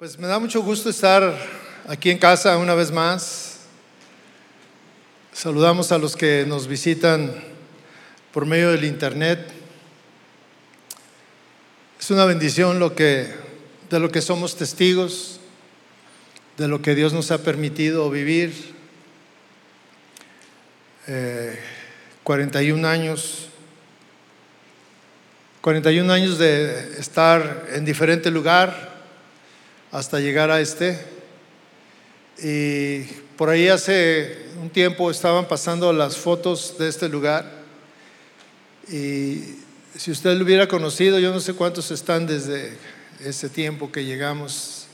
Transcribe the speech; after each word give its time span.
Pues 0.00 0.18
me 0.18 0.26
da 0.26 0.38
mucho 0.38 0.62
gusto 0.62 0.88
estar 0.88 1.36
aquí 1.86 2.08
en 2.08 2.16
casa 2.16 2.56
una 2.56 2.74
vez 2.74 2.90
más. 2.90 3.58
Saludamos 5.30 5.92
a 5.92 5.98
los 5.98 6.16
que 6.16 6.46
nos 6.48 6.66
visitan 6.66 7.34
por 8.32 8.46
medio 8.46 8.70
del 8.70 8.86
internet. 8.86 9.46
Es 12.00 12.10
una 12.10 12.24
bendición 12.24 12.78
lo 12.78 12.96
que 12.96 13.30
de 13.90 14.00
lo 14.00 14.10
que 14.10 14.22
somos 14.22 14.56
testigos, 14.56 15.38
de 16.56 16.66
lo 16.66 16.80
que 16.80 16.94
Dios 16.94 17.12
nos 17.12 17.30
ha 17.30 17.42
permitido 17.42 18.08
vivir. 18.08 18.54
41 22.24 22.88
eh, 22.88 22.90
años, 22.90 23.48
41 25.60 26.10
años 26.10 26.38
de 26.38 26.98
estar 26.98 27.66
en 27.74 27.84
diferente 27.84 28.30
lugar, 28.30 28.89
hasta 29.90 30.20
llegar 30.20 30.50
a 30.50 30.60
este. 30.60 30.98
Y 32.42 33.02
por 33.36 33.50
ahí 33.50 33.68
hace 33.68 34.46
un 34.60 34.70
tiempo 34.70 35.10
estaban 35.10 35.46
pasando 35.46 35.92
las 35.92 36.16
fotos 36.16 36.76
de 36.78 36.88
este 36.88 37.08
lugar. 37.08 37.50
Y 38.88 39.56
si 39.96 40.10
usted 40.10 40.36
lo 40.36 40.44
hubiera 40.44 40.68
conocido, 40.68 41.18
yo 41.18 41.32
no 41.32 41.40
sé 41.40 41.54
cuántos 41.54 41.90
están 41.90 42.26
desde 42.26 42.76
ese 43.24 43.48
tiempo 43.48 43.92
que 43.92 44.04
llegamos. 44.04 44.86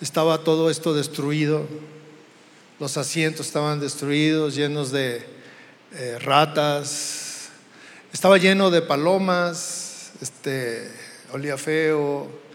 Estaba 0.00 0.38
todo 0.38 0.70
esto 0.70 0.94
destruido. 0.94 1.66
Los 2.78 2.96
asientos 2.96 3.46
estaban 3.46 3.80
destruidos, 3.80 4.54
llenos 4.54 4.90
de 4.90 5.22
eh, 5.92 6.18
ratas. 6.18 7.50
Estaba 8.12 8.38
lleno 8.38 8.70
de 8.70 8.80
palomas. 8.80 10.12
Este, 10.22 10.90
olía 11.32 11.58
feo 11.58 12.49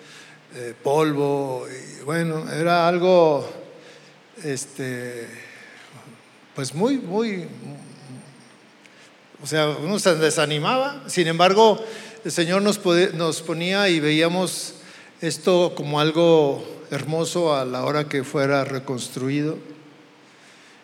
eh, 0.55 0.73
polvo, 0.81 1.67
y 1.67 2.03
bueno, 2.03 2.49
era 2.49 2.87
algo, 2.87 3.45
este, 4.41 5.27
pues 6.55 6.73
muy, 6.73 6.97
muy, 6.97 7.45
o 9.43 9.45
sea, 9.45 9.67
uno 9.67 9.99
se 9.99 10.15
desanimaba, 10.15 11.03
sin 11.07 11.27
embargo, 11.27 11.83
el 12.23 12.31
Señor 12.31 12.61
nos, 12.61 12.79
nos 13.15 13.41
ponía 13.41 13.89
y 13.89 13.99
veíamos 13.99 14.75
esto 15.21 15.73
como 15.75 15.99
algo 15.99 16.65
hermoso 16.89 17.53
a 17.53 17.65
la 17.65 17.83
hora 17.83 18.07
que 18.07 18.23
fuera 18.23 18.63
reconstruido. 18.63 19.57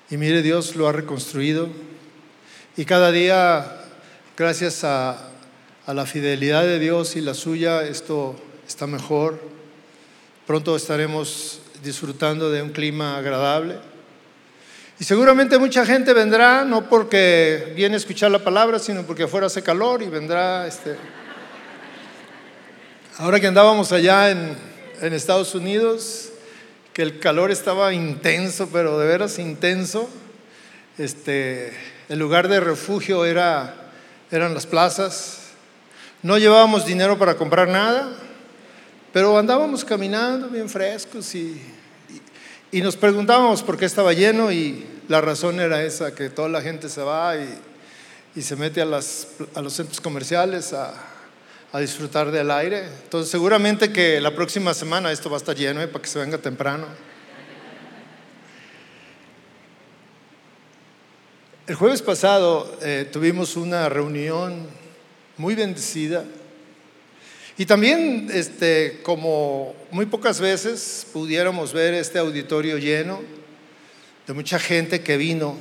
Y 0.10 0.18
mire, 0.18 0.42
Dios 0.42 0.76
lo 0.76 0.88
ha 0.88 0.92
reconstruido. 0.92 1.70
Y 2.76 2.86
cada 2.86 3.12
día, 3.12 3.86
gracias 4.38 4.84
a, 4.84 5.30
a 5.86 5.94
la 5.94 6.06
fidelidad 6.06 6.64
de 6.64 6.78
Dios 6.78 7.16
y 7.16 7.22
la 7.22 7.34
suya, 7.34 7.88
esto 7.88 8.36
está 8.68 8.86
mejor. 8.86 9.51
Pronto 10.48 10.76
estaremos 10.76 11.62
disfrutando 11.84 12.50
de 12.50 12.62
un 12.62 12.70
clima 12.70 13.18
agradable. 13.18 13.80
Y 15.00 15.04
seguramente 15.04 15.58
mucha 15.58 15.86
gente 15.86 16.14
vendrá, 16.14 16.64
no 16.64 16.90
porque 16.90 17.74
viene 17.76 17.96
a 17.96 17.98
escuchar 17.98 18.32
la 18.32 18.44
palabra, 18.44 18.78
sino 18.80 19.04
porque 19.04 19.24
afuera 19.24 19.48
hace 19.48 19.64
calor 19.64 20.02
y 20.02 20.10
vendrá. 20.10 20.68
Este... 20.68 20.96
Ahora 23.18 23.40
que 23.40 23.48
andábamos 23.48 23.92
allá 23.92 24.32
en, 24.32 24.56
en 25.02 25.14
Estados 25.14 25.56
Unidos, 25.56 26.30
que 26.94 27.02
el 27.02 27.20
calor 27.20 27.52
estaba 27.52 27.94
intenso, 27.94 28.70
pero 28.72 29.00
de 29.00 29.08
veras 29.08 29.40
intenso, 29.40 30.10
este, 30.98 31.74
el 32.10 32.20
lugar 32.20 32.48
de 32.48 32.60
refugio 32.60 33.26
era, 33.26 33.92
eran 34.32 34.54
las 34.54 34.68
plazas. 34.68 35.52
No 36.22 36.38
llevábamos 36.38 36.86
dinero 36.86 37.18
para 37.18 37.36
comprar 37.36 37.68
nada, 37.68 38.10
pero 39.14 39.38
andábamos 39.38 39.84
caminando 39.84 40.48
bien 40.48 40.70
frescos 40.70 41.36
y, 41.36 41.62
y, 42.72 42.82
nos 42.82 42.96
preguntábamos 42.96 43.62
por 43.62 43.78
qué 43.78 43.86
estaba 43.86 44.14
lleno 44.14 44.52
y 44.52 44.86
la 45.08 45.20
razón 45.20 45.60
era 45.60 45.84
esa, 45.84 46.16
que 46.16 46.30
toda 46.30 46.48
la 46.48 46.62
gente 46.62 46.88
se 46.88 47.02
va 47.02 47.36
y, 47.36 47.60
y 48.36 48.42
se 48.42 48.56
mete 48.56 48.82
a, 48.82 48.86
las, 48.86 49.28
a, 49.54 49.62
los 49.62 49.74
centros 49.74 50.00
comerciales 50.00 50.72
a, 50.72 50.94
a, 51.74 51.80
disfrutar 51.80 52.32
del 52.32 52.50
aire. 52.52 52.86
Entonces 53.04 53.30
seguramente 53.30 53.92
que 53.92 54.22
la 54.22 54.34
próxima 54.34 54.74
semana 54.74 55.12
esto 55.12 55.30
va 55.30 55.36
a 55.36 55.40
estar 55.40 55.56
lleno 55.56 55.82
¿eh? 55.82 55.88
para 55.88 56.02
que 56.02 56.10
se 56.10 56.20
venga 56.20 56.38
temprano. 56.38 56.88
El 61.68 61.76
jueves 61.76 62.02
pasado 62.02 62.78
eh, 62.82 63.08
tuvimos 63.12 63.56
una 63.56 63.88
reunión 63.88 64.68
muy 65.38 65.56
bendecida 65.56 66.24
y 67.62 67.66
también, 67.68 68.28
este, 68.34 69.02
como 69.04 69.76
muy 69.92 70.08
pocas 70.08 70.40
veces 70.40 71.06
pudiéramos 71.14 71.74
ver 71.74 71.94
este 71.94 72.18
auditorio 72.18 72.80
lleno 72.80 73.22
de 74.26 74.34
mucha 74.34 74.58
gente 74.58 75.02
que 75.02 75.16
vino, 75.16 75.56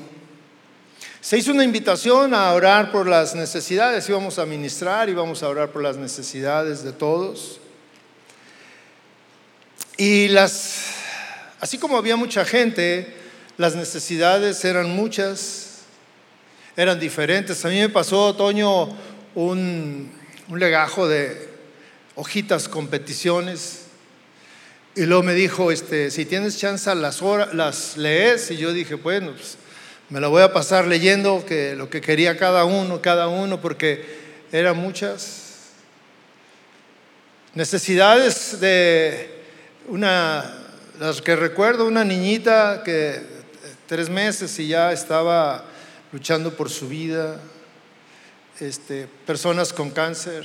se 1.20 1.36
hizo 1.36 1.50
una 1.50 1.62
invitación 1.62 2.32
a 2.32 2.54
orar 2.54 2.90
por 2.90 3.06
las 3.06 3.34
necesidades, 3.34 4.08
íbamos 4.08 4.38
a 4.38 4.46
ministrar, 4.46 5.10
íbamos 5.10 5.42
a 5.42 5.50
orar 5.50 5.72
por 5.72 5.82
las 5.82 5.98
necesidades 5.98 6.82
de 6.82 6.92
todos. 6.92 7.60
Y 9.98 10.28
las, 10.28 10.94
así 11.60 11.76
como 11.76 11.98
había 11.98 12.16
mucha 12.16 12.46
gente, 12.46 13.14
las 13.58 13.76
necesidades 13.76 14.64
eran 14.64 14.88
muchas, 14.88 15.82
eran 16.78 16.98
diferentes. 16.98 17.62
A 17.66 17.68
mí 17.68 17.78
me 17.78 17.90
pasó, 17.90 18.28
otoño, 18.28 18.88
un, 19.34 20.10
un 20.48 20.58
legajo 20.58 21.06
de, 21.06 21.49
hojitas 22.20 22.68
con 22.68 22.88
peticiones. 22.88 23.86
Y 24.94 25.06
luego 25.06 25.22
me 25.22 25.32
dijo, 25.32 25.72
este, 25.72 26.10
si 26.10 26.26
tienes 26.26 26.58
chance 26.58 26.94
las, 26.94 27.22
las 27.54 27.96
lees. 27.96 28.50
Y 28.50 28.58
yo 28.58 28.74
dije, 28.74 28.94
bueno, 28.94 29.32
pues 29.32 29.56
me 30.10 30.20
la 30.20 30.28
voy 30.28 30.42
a 30.42 30.52
pasar 30.52 30.86
leyendo 30.86 31.44
que 31.46 31.74
lo 31.74 31.88
que 31.88 32.02
quería 32.02 32.36
cada 32.36 32.64
uno, 32.64 33.00
cada 33.00 33.28
uno, 33.28 33.60
porque 33.60 34.04
eran 34.52 34.76
muchas 34.76 35.70
necesidades 37.54 38.60
de 38.60 39.30
una, 39.88 40.58
las 40.98 41.22
que 41.22 41.34
recuerdo, 41.36 41.86
una 41.86 42.04
niñita 42.04 42.82
que 42.84 43.22
tres 43.86 44.10
meses 44.10 44.58
y 44.58 44.68
ya 44.68 44.92
estaba 44.92 45.64
luchando 46.12 46.54
por 46.54 46.68
su 46.68 46.86
vida, 46.88 47.40
este, 48.58 49.08
personas 49.26 49.72
con 49.72 49.90
cáncer, 49.90 50.44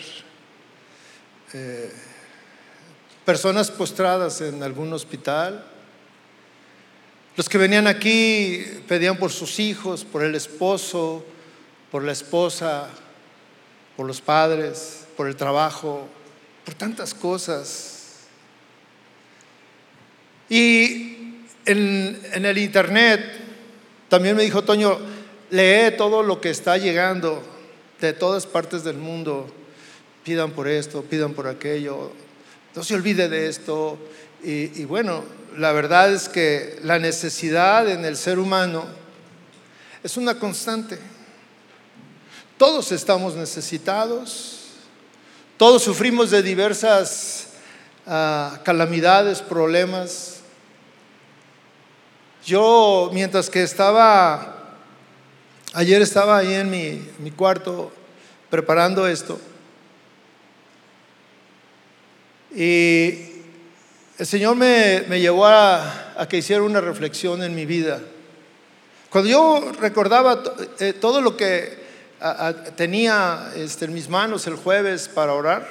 eh, 1.58 1.90
personas 3.24 3.72
postradas 3.72 4.42
en 4.42 4.62
algún 4.62 4.92
hospital. 4.92 5.66
Los 7.38 7.48
que 7.48 7.58
venían 7.58 7.88
aquí 7.88 8.62
pedían 8.90 9.16
por 9.16 9.32
sus 9.32 9.58
hijos, 9.60 10.04
por 10.04 10.22
el 10.22 10.36
esposo, 10.36 11.26
por 11.92 12.04
la 12.04 12.12
esposa, 12.12 12.90
por 13.96 14.06
los 14.06 14.20
padres, 14.20 15.06
por 15.16 15.28
el 15.28 15.38
trabajo, 15.38 16.10
por 16.66 16.74
tantas 16.74 17.14
cosas. 17.14 18.26
Y 20.50 21.38
en, 21.66 22.22
en 22.34 22.46
el 22.46 22.58
internet 22.58 23.22
también 24.10 24.36
me 24.36 24.44
dijo 24.44 24.62
Toño, 24.66 25.00
lee 25.52 25.96
todo 25.98 26.22
lo 26.22 26.42
que 26.42 26.50
está 26.50 26.78
llegando 26.78 27.42
de 28.02 28.12
todas 28.12 28.46
partes 28.46 28.84
del 28.84 28.98
mundo 28.98 29.50
pidan 30.26 30.52
por 30.52 30.68
esto, 30.68 31.04
pidan 31.04 31.34
por 31.34 31.48
aquello, 31.48 32.12
no 32.74 32.84
se 32.84 32.96
olvide 32.96 33.30
de 33.30 33.48
esto. 33.48 33.98
Y, 34.44 34.84
bueno, 34.86 35.24
la 35.56 35.72
verdad 35.72 36.12
es 36.12 36.28
que 36.28 36.80
la 36.84 37.00
necesidad 37.00 37.88
en 37.90 38.04
el 38.06 38.18
ser 38.18 38.40
humano 38.40 38.86
es 40.04 40.18
una 40.18 40.38
constante. 40.38 41.00
Todos 42.58 42.92
estamos 42.92 43.36
necesitados, 43.36 44.72
todos 45.58 45.84
sufrimos 45.84 46.32
de 46.32 46.42
diversas 46.42 47.50
ah, 48.08 48.60
calamidades, 48.64 49.42
problemas. 49.42 50.40
Yo, 52.46 53.12
mientras 53.14 53.50
que 53.50 53.64
estaba, 53.64 54.76
ayer 55.74 56.02
estaba 56.02 56.38
ahí 56.38 56.54
en 56.54 56.70
mi, 56.70 57.08
mi 57.20 57.32
cuarto 57.32 57.92
preparando 58.50 59.08
esto, 59.08 59.40
Y 62.56 63.20
el 64.18 64.26
Señor 64.26 64.56
me, 64.56 65.20
llevó 65.20 65.46
a, 65.46 66.26
que 66.30 66.38
hiciera 66.38 66.64
una 66.64 66.80
reflexión 66.80 67.44
en 67.44 67.54
mi 67.54 67.66
vida. 67.66 68.00
Cuando 69.10 69.30
yo 69.30 69.72
recordaba 69.80 70.42
eh, 70.80 70.94
todo 70.94 71.20
lo 71.20 71.36
que 71.36 71.84
tenía 72.78 73.52
este, 73.58 73.86
en 73.86 73.94
mis 73.94 74.08
manos 74.08 74.48
el 74.48 74.56
jueves 74.56 75.10
para 75.10 75.34
orar, 75.34 75.68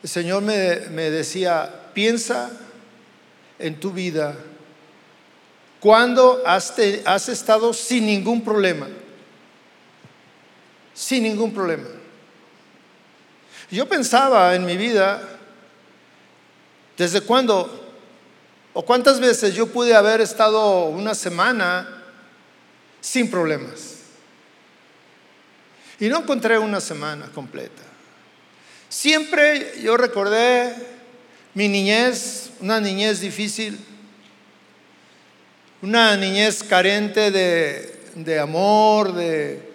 el 0.00 0.08
Señor 0.08 0.42
me, 0.42 0.54
decía, 0.54 1.90
piensa 1.92 2.50
en 3.58 3.80
tu 3.80 3.90
vida 3.90 4.36
cuando 5.80 6.40
has, 6.46 6.72
has 7.04 7.28
estado 7.28 7.72
sin 7.72 8.06
ningún 8.06 8.44
problema, 8.44 8.88
sin 10.94 11.24
ningún 11.24 11.52
problema. 11.52 12.01
Yo 13.72 13.88
pensaba 13.88 14.54
en 14.54 14.64
mi 14.64 14.76
vida 14.76 15.32
¿Desde 16.96 17.20
cuándo 17.20 17.80
o 18.74 18.84
cuántas 18.84 19.18
veces 19.18 19.54
yo 19.54 19.66
pude 19.66 19.94
haber 19.94 20.20
estado 20.20 20.84
una 20.84 21.14
semana 21.14 22.04
sin 23.00 23.30
problemas? 23.30 23.96
Y 25.98 26.08
no 26.08 26.18
encontré 26.18 26.58
una 26.58 26.80
semana 26.80 27.30
completa. 27.34 27.82
Siempre 28.88 29.80
yo 29.82 29.96
recordé 29.96 30.74
mi 31.54 31.68
niñez, 31.68 32.50
una 32.60 32.78
niñez 32.80 33.20
difícil, 33.20 33.78
una 35.80 36.16
niñez 36.16 36.62
carente 36.62 37.30
de, 37.30 38.38
amor, 38.38 39.12
de, 39.12 39.72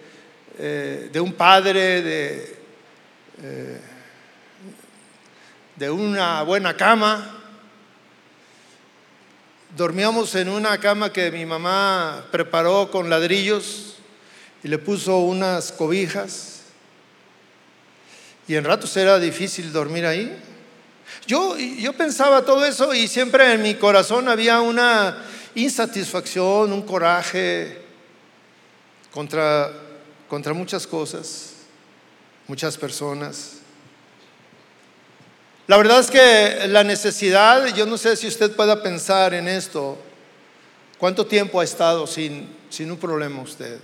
eh, 0.59 1.09
de, 1.11 1.19
un 1.19 1.33
padre, 1.33 2.01
de, 2.01 2.57
eh, 3.41 3.81
de 5.77 5.91
una 5.91 6.41
buena 6.41 6.75
cama. 6.75 7.35
Dormíamos 9.75 10.33
en 10.35 10.50
una 10.50 10.79
cama 10.79 11.13
que 11.13 11.31
mi 11.31 11.45
mamá 11.45 12.25
preparó 12.31 12.89
con 12.89 13.09
ladrillos 13.09 13.97
y 14.63 14.68
le 14.68 14.79
puso 14.79 15.19
unas 15.19 15.71
cobijas. 15.71 16.62
Y 18.47 18.56
en 18.56 18.63
ratos 18.63 18.97
era 18.97 19.19
difícil 19.19 19.71
dormir 19.71 20.06
ahí. 20.06 20.35
Yo, 21.27 21.56
yo 21.57 21.94
pensaba 21.94 22.44
todo 22.44 22.65
eso 22.65 22.94
y 22.94 23.07
siempre 23.07 23.53
en 23.53 23.62
mi 23.62 23.75
corazón 23.75 24.30
había 24.30 24.62
una 24.62 25.23
insatisfacción, 25.53 26.73
un 26.73 26.81
coraje 26.81 27.81
contra, 29.12 29.71
contra 30.27 30.53
muchas 30.53 30.88
cosas, 30.88 31.53
muchas 32.47 32.77
personas. 32.77 33.56
La 35.67 35.75
verdad 35.75 35.99
es 35.99 36.09
que 36.09 36.65
la 36.69 36.85
necesidad, 36.85 37.67
yo 37.75 37.85
no 37.85 37.97
sé 37.97 38.15
si 38.15 38.25
usted 38.25 38.55
pueda 38.55 38.81
pensar 38.81 39.33
en 39.33 39.49
esto, 39.49 39.97
¿cuánto 40.97 41.25
tiempo 41.25 41.59
ha 41.59 41.65
estado 41.65 42.07
sin, 42.07 42.55
sin 42.69 42.89
un 42.89 42.97
problema 42.97 43.41
usted? 43.41 43.77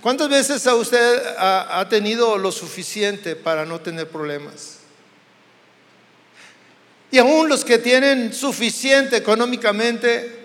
¿Cuántas 0.00 0.30
veces 0.30 0.66
a 0.66 0.74
usted 0.74 1.36
ha, 1.36 1.78
ha 1.78 1.88
tenido 1.90 2.38
lo 2.38 2.50
suficiente 2.50 3.36
para 3.36 3.66
no 3.66 3.82
tener 3.82 4.08
problemas? 4.08 4.78
Y 7.10 7.18
aún 7.18 7.50
los 7.50 7.66
que 7.66 7.76
tienen 7.76 8.32
suficiente 8.32 9.18
económicamente, 9.18 10.40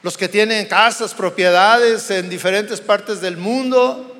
los 0.00 0.16
que 0.16 0.28
tienen 0.28 0.64
casas, 0.64 1.12
propiedades 1.12 2.10
en 2.10 2.30
diferentes 2.30 2.80
partes 2.80 3.20
del 3.20 3.36
mundo, 3.36 4.16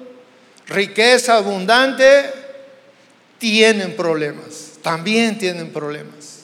riqueza 0.66 1.36
abundante, 1.36 2.47
tienen 3.38 3.96
problemas, 3.96 4.72
también 4.82 5.38
tienen 5.38 5.72
problemas. 5.72 6.40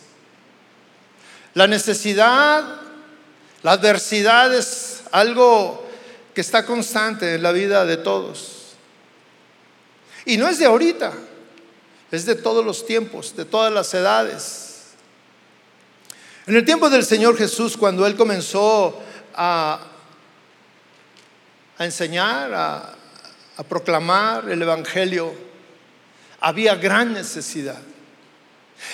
La 1.54 1.66
necesidad, 1.66 2.80
la 3.62 3.72
adversidad 3.72 4.54
es 4.54 5.02
algo 5.12 5.88
que 6.34 6.40
está 6.40 6.66
constante 6.66 7.34
en 7.34 7.42
la 7.42 7.52
vida 7.52 7.84
de 7.86 7.96
todos. 7.96 8.74
Y 10.26 10.36
no 10.36 10.48
es 10.48 10.58
de 10.58 10.66
ahorita, 10.66 11.12
es 12.10 12.26
de 12.26 12.34
todos 12.34 12.64
los 12.64 12.86
tiempos, 12.86 13.36
de 13.36 13.44
todas 13.44 13.72
las 13.72 13.92
edades. 13.94 14.64
En 16.46 16.56
el 16.56 16.64
tiempo 16.64 16.90
del 16.90 17.04
Señor 17.04 17.36
Jesús, 17.36 17.76
cuando 17.76 18.06
Él 18.06 18.16
comenzó 18.16 19.00
a, 19.34 19.80
enseñar, 21.78 22.52
a, 22.52 22.96
proclamar 23.68 24.50
el 24.50 24.60
Evangelio, 24.60 25.32
había 26.44 26.74
gran 26.74 27.14
necesidad. 27.14 27.80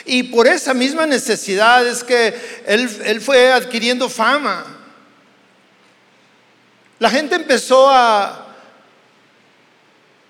Y 0.05 0.23
por 0.23 0.47
esa 0.47 0.73
misma 0.73 1.05
necesidad 1.05 1.85
es 1.85 2.05
que 2.05 2.32
él, 2.64 3.20
fue 3.20 3.52
adquiriendo 3.52 4.08
fama. 4.08 4.64
La 7.00 7.11
gente 7.11 7.35
empezó 7.35 7.91
a, 7.91 8.55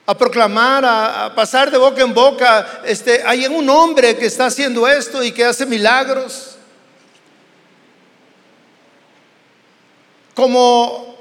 a 0.06 0.16
proclamar, 0.16 0.82
a, 0.86 1.34
pasar 1.34 1.70
de 1.70 1.76
boca 1.76 2.00
en 2.00 2.14
boca, 2.14 2.80
este, 2.86 3.22
hay 3.22 3.46
un 3.46 3.68
hombre 3.68 4.16
que 4.16 4.24
está 4.24 4.46
haciendo 4.46 4.88
esto 4.88 5.22
y 5.22 5.30
que 5.30 5.44
hace 5.44 5.66
milagros. 5.66 6.56
Como, 10.34 11.19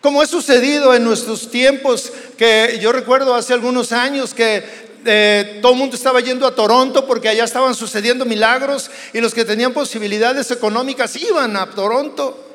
como 0.00 0.22
ha 0.22 0.26
sucedido 0.26 0.94
en 0.94 1.04
nuestros 1.04 1.50
tiempos, 1.50 2.12
que 2.36 2.78
yo 2.80 2.92
recuerdo 2.92 3.34
hace 3.34 3.52
algunos 3.52 3.92
años 3.92 4.32
que 4.32 4.64
eh, 5.04 5.58
todo 5.62 5.72
el 5.72 5.78
mundo 5.78 5.96
estaba 5.96 6.20
yendo 6.20 6.46
a 6.46 6.54
Toronto 6.54 7.06
porque 7.06 7.28
allá 7.28 7.44
estaban 7.44 7.74
sucediendo 7.74 8.24
milagros 8.24 8.90
y 9.12 9.20
los 9.20 9.34
que 9.34 9.44
tenían 9.44 9.72
posibilidades 9.72 10.50
económicas 10.50 11.16
iban 11.16 11.56
a 11.56 11.70
Toronto 11.70 12.48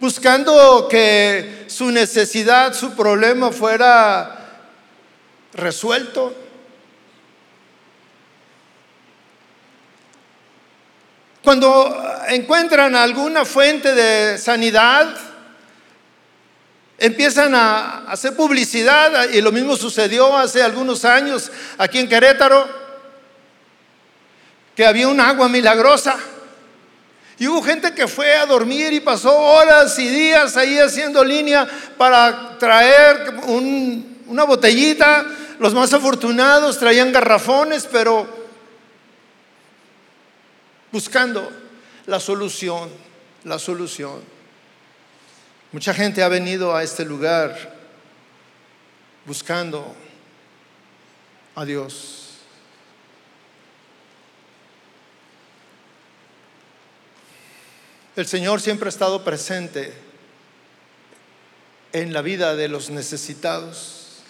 buscando 0.00 0.88
que 0.88 1.64
su 1.66 1.90
necesidad, 1.90 2.72
su 2.72 2.96
problema 2.96 3.52
fuera 3.52 4.64
resuelto. 5.52 6.34
Cuando 11.44 12.02
encuentran 12.28 12.96
alguna 12.96 13.44
fuente 13.44 13.94
de 13.94 14.38
sanidad, 14.38 15.14
empiezan 17.00 17.54
a 17.54 18.04
hacer 18.10 18.36
publicidad 18.36 19.30
y 19.30 19.40
lo 19.40 19.50
mismo 19.50 19.74
sucedió 19.74 20.36
hace 20.36 20.62
algunos 20.62 21.04
años 21.06 21.50
aquí 21.78 21.98
en 21.98 22.08
Querétaro, 22.08 22.68
que 24.76 24.84
había 24.84 25.08
un 25.08 25.18
agua 25.18 25.48
milagrosa. 25.48 26.16
Y 27.38 27.48
hubo 27.48 27.62
gente 27.62 27.94
que 27.94 28.06
fue 28.06 28.34
a 28.34 28.44
dormir 28.44 28.92
y 28.92 29.00
pasó 29.00 29.34
horas 29.34 29.98
y 29.98 30.06
días 30.08 30.58
ahí 30.58 30.78
haciendo 30.78 31.24
línea 31.24 31.66
para 31.96 32.58
traer 32.58 33.40
una 33.46 34.44
botellita. 34.44 35.24
Los 35.58 35.72
más 35.72 35.94
afortunados 35.94 36.78
traían 36.78 37.12
garrafones, 37.12 37.88
pero 37.90 38.28
buscando 40.92 41.50
la 42.04 42.20
solución, 42.20 42.90
la 43.44 43.58
solución. 43.58 44.39
Mucha 45.72 45.94
gente 45.94 46.24
ha 46.24 46.28
venido 46.28 46.74
a 46.74 46.82
este 46.82 47.04
lugar 47.04 47.56
buscando 49.24 49.94
a 51.54 51.64
Dios. 51.64 52.38
El 58.16 58.26
Señor 58.26 58.60
siempre 58.60 58.88
ha 58.88 58.88
estado 58.88 59.22
presente 59.22 59.94
en 61.92 62.12
la 62.12 62.22
vida 62.22 62.56
de 62.56 62.66
los 62.66 62.90
necesitados. 62.90 64.24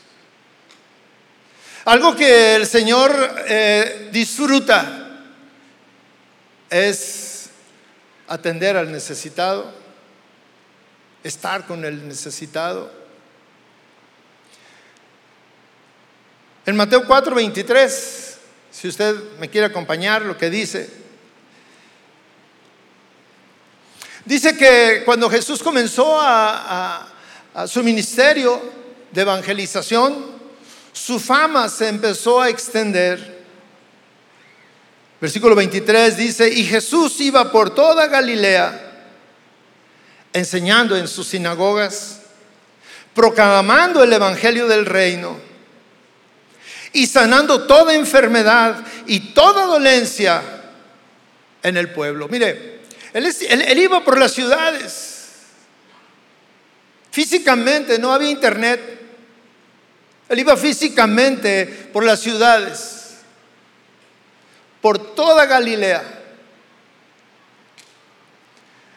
Algo 1.87 2.15
que 2.15 2.57
el 2.57 2.67
Señor 2.67 3.35
eh, 3.49 4.11
disfruta 4.13 5.25
es 6.69 7.49
atender 8.29 8.77
al 8.77 8.93
necesitado 8.93 9.80
estar 11.23 11.67
con 11.67 11.85
el 11.85 12.07
necesitado. 12.07 12.91
En 16.67 16.77
Mateo 16.77 17.07
4, 17.07 17.35
23, 17.35 18.37
si 18.71 18.89
usted 18.89 19.17
me 19.39 19.49
quiere 19.49 19.67
acompañar, 19.67 20.23
lo 20.23 20.37
que 20.37 20.51
dice, 20.51 20.89
dice 24.25 24.57
que 24.57 25.03
cuando 25.05 25.29
Jesús 25.29 25.63
comenzó 25.63 26.21
a, 26.21 27.09
a 27.55 27.67
su 27.67 27.83
ministerio 27.83 28.61
de 29.11 29.23
evangelización, 29.23 30.41
su 30.93 31.19
fama 31.19 31.69
se 31.69 31.89
empezó 31.89 32.41
a 32.41 32.49
extender. 32.49 33.41
Versículo 35.21 35.55
23 35.55 36.17
dice, 36.17 36.49
y 36.49 36.65
Jesús 36.65 37.21
iba 37.21 37.51
por 37.51 37.75
toda 37.75 38.07
Galilea 38.07 38.90
enseñando 40.33 40.97
en 40.97 41.09
sus 41.09 41.29
sinagogas, 41.29 42.21
proclamando 43.15 44.03
el 44.03 44.13
Evangelio 44.13 44.69
del 44.69 44.87
reino 44.87 45.39
y 46.93 47.07
sanando 47.07 47.67
toda 47.67 47.95
enfermedad 47.95 48.85
y 49.07 49.33
toda 49.33 49.67
dolencia 49.67 50.43
en 51.63 51.77
el 51.77 51.91
pueblo. 51.91 52.29
Mire, 52.29 52.81
él, 53.13 53.79
iba 53.79 54.05
por 54.05 54.19
las 54.19 54.33
ciudades. 54.33 55.19
Físicamente 57.11 57.99
no 57.99 58.13
había 58.13 58.31
internet. 58.31 58.81
Él 60.29 60.39
iba 60.39 60.57
físicamente 60.57 61.67
por 61.93 62.05
las 62.05 62.21
ciudades, 62.21 63.17
por 64.81 65.15
toda 65.17 65.45
Galilea 65.47 66.20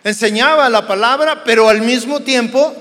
enseñaba 0.03 0.69
la 0.69 0.87
palabra, 0.87 1.43
pero 1.43 1.69
al 1.69 1.81
mismo 1.81 2.21
tiempo 2.21 2.75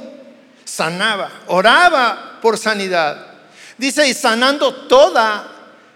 sanaba, 0.64 1.30
oraba 1.46 2.38
por 2.40 2.58
sanidad. 2.58 3.26
Dice, 3.78 4.08
y 4.08 4.14
sanando 4.14 4.74
toda 4.86 5.46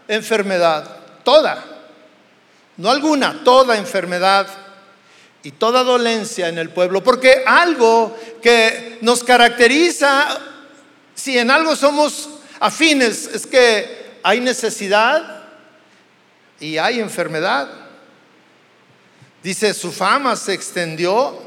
enfermedad, 0.09 0.88
toda. 1.25 1.64
no 2.76 2.90
alguna, 2.90 3.42
toda 3.42 3.76
enfermedad 3.76 4.47
y 5.42 5.52
toda 5.52 5.83
dolencia 5.83 6.49
en 6.49 6.59
el 6.59 6.71
pueblo, 6.71 7.02
porque 7.02 7.42
algo 7.47 8.18
que 8.42 8.99
nos 9.02 9.23
caracteriza, 9.23 10.26
si 11.14 11.38
en 11.38 11.50
algo 11.50 11.76
somos 11.76 12.28
afines, 12.61 13.28
es 13.33 13.47
que 13.47 14.18
hay 14.23 14.40
necesidad 14.40 15.45
y 16.61 16.78
hay 16.78 17.00
enfermedad. 17.00 17.86
Dice, 19.47 19.75
su 19.75 19.93
fama 19.93 20.35
se 20.35 20.55
extendió, 20.55 21.41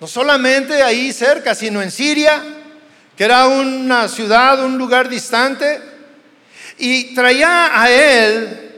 no 0.00 0.08
solamente 0.08 0.82
ahí 0.82 1.12
cerca, 1.12 1.54
sino 1.54 1.80
en 1.80 1.92
Siria, 1.92 2.42
que 3.16 3.22
era 3.22 3.46
una 3.46 4.08
ciudad, 4.08 4.64
un 4.64 4.76
lugar 4.76 5.08
distante, 5.08 5.80
y 6.76 7.14
traía 7.14 7.80
a 7.80 7.88
él, 7.88 8.72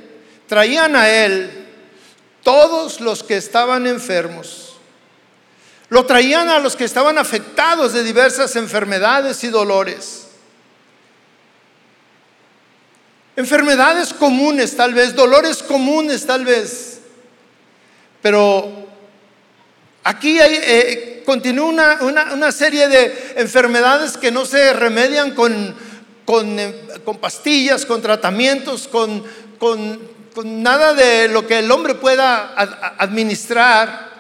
traían 0.47 0.97
a 0.97 1.09
él 1.09 1.67
todos 2.43 3.00
los 3.00 3.23
que 3.23 3.39
estaban 3.39 3.87
enfermos. 3.87 4.77
Lo 5.89 6.05
traían 6.05 6.50
a 6.50 6.59
los 6.59 6.77
que 6.77 6.85
estaban 6.85 7.17
afectados 7.17 7.95
de 7.95 8.05
diversas 8.05 8.55
enfermedades 8.57 9.43
y 9.45 9.49
dolores. 9.49 10.27
Enfermedades 13.35 14.12
comunes 14.12 14.77
tal 14.77 14.93
vez, 14.93 15.15
dolores 15.15 15.62
comunes 15.62 16.27
tal 16.27 16.45
vez. 16.45 16.89
Pero 18.23 18.89
aquí 20.05 20.39
hay, 20.39 20.59
eh, 20.62 21.23
continúa 21.25 21.99
una, 22.03 22.53
serie 22.53 22.89
de 22.89 23.35
enfermedades 23.37 24.17
que 24.17 24.31
no 24.31 24.45
se 24.45 24.73
remedian 24.73 25.35
con, 25.35 25.75
eh, 26.59 26.75
pastillas, 27.21 27.87
con 27.87 28.03
tratamientos, 28.03 28.89
con, 28.89 29.25
con 29.59 30.62
nada 30.62 30.95
de 30.95 31.29
lo 31.29 31.47
que 31.47 31.59
el 31.59 31.71
hombre 31.71 31.95
pueda 31.95 32.55
administrar. 32.99 34.11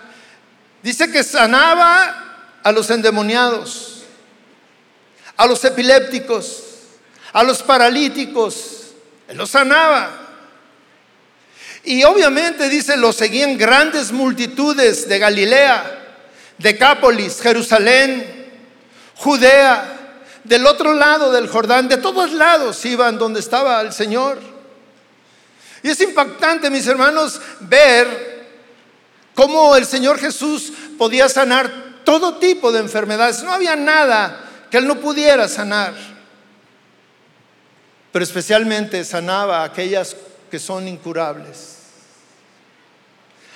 Dice 0.82 1.10
que 1.10 1.22
sanaba 1.22 2.58
a 2.62 2.72
los 2.72 2.90
endemoniados, 2.90 4.02
a 5.36 5.46
los 5.46 5.64
epilépticos, 5.64 6.64
a 7.32 7.42
los 7.42 7.62
paralíticos. 7.62 8.92
Él 9.28 9.36
los 9.36 9.50
sanaba. 9.50 10.19
Y 11.84 12.04
obviamente 12.04 12.68
dice, 12.68 12.96
lo 12.96 13.12
seguían 13.12 13.56
grandes 13.56 14.12
multitudes 14.12 15.08
de 15.08 15.18
Galilea, 15.18 15.98
Decápolis, 16.58 17.40
Jerusalén, 17.40 18.50
Judea, 19.16 19.96
del 20.44 20.66
otro 20.66 20.92
lado 20.92 21.32
del 21.32 21.48
Jordán, 21.48 21.88
de 21.88 21.96
todos 21.96 22.32
lados 22.32 22.84
iban 22.84 23.18
donde 23.18 23.40
estaba 23.40 23.80
el 23.80 23.92
Señor. 23.92 24.38
Y 25.82 25.88
es 25.90 26.00
impactante, 26.00 26.68
mis 26.70 26.86
hermanos, 26.86 27.40
ver 27.60 28.48
cómo 29.34 29.76
el 29.76 29.86
Señor 29.86 30.18
Jesús 30.18 30.72
podía 30.98 31.28
sanar 31.28 32.02
todo 32.04 32.36
tipo 32.36 32.72
de 32.72 32.80
enfermedades. 32.80 33.42
No 33.42 33.52
había 33.52 33.76
nada 33.76 34.66
que 34.70 34.78
Él 34.78 34.86
no 34.86 35.00
pudiera 35.00 35.48
sanar. 35.48 35.94
Pero 38.12 38.22
especialmente 38.22 39.04
sanaba 39.04 39.64
aquellas 39.64 40.16
que 40.50 40.58
son 40.58 40.88
incurables. 40.88 41.76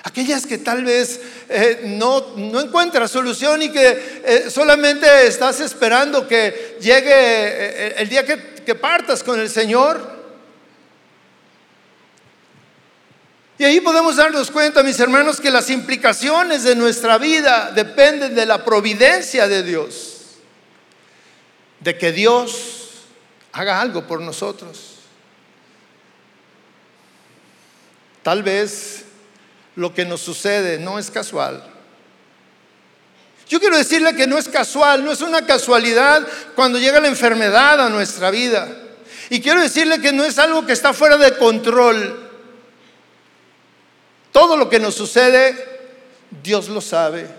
Aquellas 0.03 0.45
que 0.45 0.59
tal 0.59 0.83
vez 0.83 1.19
eh, 1.49 1.81
no, 1.83 2.35
no 2.37 2.61
encuentras 2.61 3.09
solución 3.09 3.63
y 3.63 3.69
que 3.69 4.21
eh, 4.23 4.49
solamente 4.51 5.25
estás 5.25 5.59
esperando 5.59 6.27
que 6.27 6.77
llegue 6.79 7.11
eh, 7.11 7.95
el 7.97 8.07
día 8.07 8.23
que 8.23 8.75
partas 8.75 9.23
con 9.23 9.39
el 9.39 9.49
Señor. 9.49 10.15
Y 13.57 13.63
ahí 13.63 13.79
podemos 13.79 14.17
darnos 14.17 14.51
cuenta, 14.51 14.83
mis 14.83 14.99
hermanos, 14.99 15.39
que 15.39 15.49
las 15.49 15.69
implicaciones 15.69 16.63
de 16.63 16.75
nuestra 16.75 17.17
vida 17.17 17.71
dependen 17.73 18.35
de 18.35 18.45
la 18.45 18.63
providencia 18.63 19.47
de 19.47 19.63
Dios, 19.63 20.35
de 21.79 21.97
que 21.97 22.11
Dios 22.11 23.05
haga 23.53 23.79
algo 23.79 24.05
por 24.05 24.21
nosotros. 24.21 24.94
Tal 28.25 28.41
vez 28.41 29.03
lo 29.75 29.93
que 29.93 30.03
nos 30.03 30.19
sucede 30.19 30.79
no 30.79 30.97
es 30.97 31.11
casual. 31.11 31.63
Yo 33.47 33.59
quiero 33.59 33.77
decirle 33.77 34.15
que 34.15 34.25
no 34.25 34.39
es 34.39 34.49
casual, 34.49 35.05
no 35.05 35.11
es 35.11 35.21
una 35.21 35.45
casualidad 35.45 36.27
cuando 36.55 36.79
llega 36.79 36.99
la 36.99 37.07
enfermedad 37.07 37.79
a 37.79 37.89
nuestra 37.89 38.31
vida. 38.31 38.67
Y 39.29 39.41
quiero 39.41 39.61
decirle 39.61 40.01
que 40.01 40.11
no 40.11 40.23
es 40.23 40.39
algo 40.39 40.65
que 40.65 40.73
está 40.73 40.91
fuera 40.91 41.17
de 41.17 41.37
control. 41.37 42.27
Todo 44.31 44.57
lo 44.57 44.71
que 44.71 44.79
nos 44.79 44.95
sucede, 44.95 45.93
Dios 46.41 46.67
lo 46.67 46.81
sabe. 46.81 47.29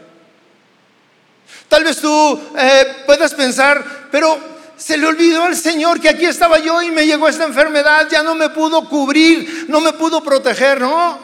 Tal 1.66 1.82
vez 1.82 2.00
tú 2.00 2.40
eh, 2.56 3.02
puedas 3.06 3.34
pensar, 3.34 4.06
pero 4.12 4.38
se 4.76 4.98
le 4.98 5.06
olvidó 5.06 5.44
al 5.44 5.56
Señor 5.56 6.00
que 6.00 6.08
aquí 6.08 6.26
estaba 6.26 6.58
yo 6.58 6.82
y 6.82 6.90
me 6.90 7.06
llegó 7.06 7.28
esta 7.28 7.44
enfermedad, 7.44 8.08
ya 8.10 8.22
no 8.22 8.34
me 8.34 8.50
pudo 8.50 8.88
cubrir, 8.88 9.66
no 9.68 9.80
me 9.80 9.92
pudo 9.92 10.22
proteger, 10.22 10.80
no. 10.80 11.18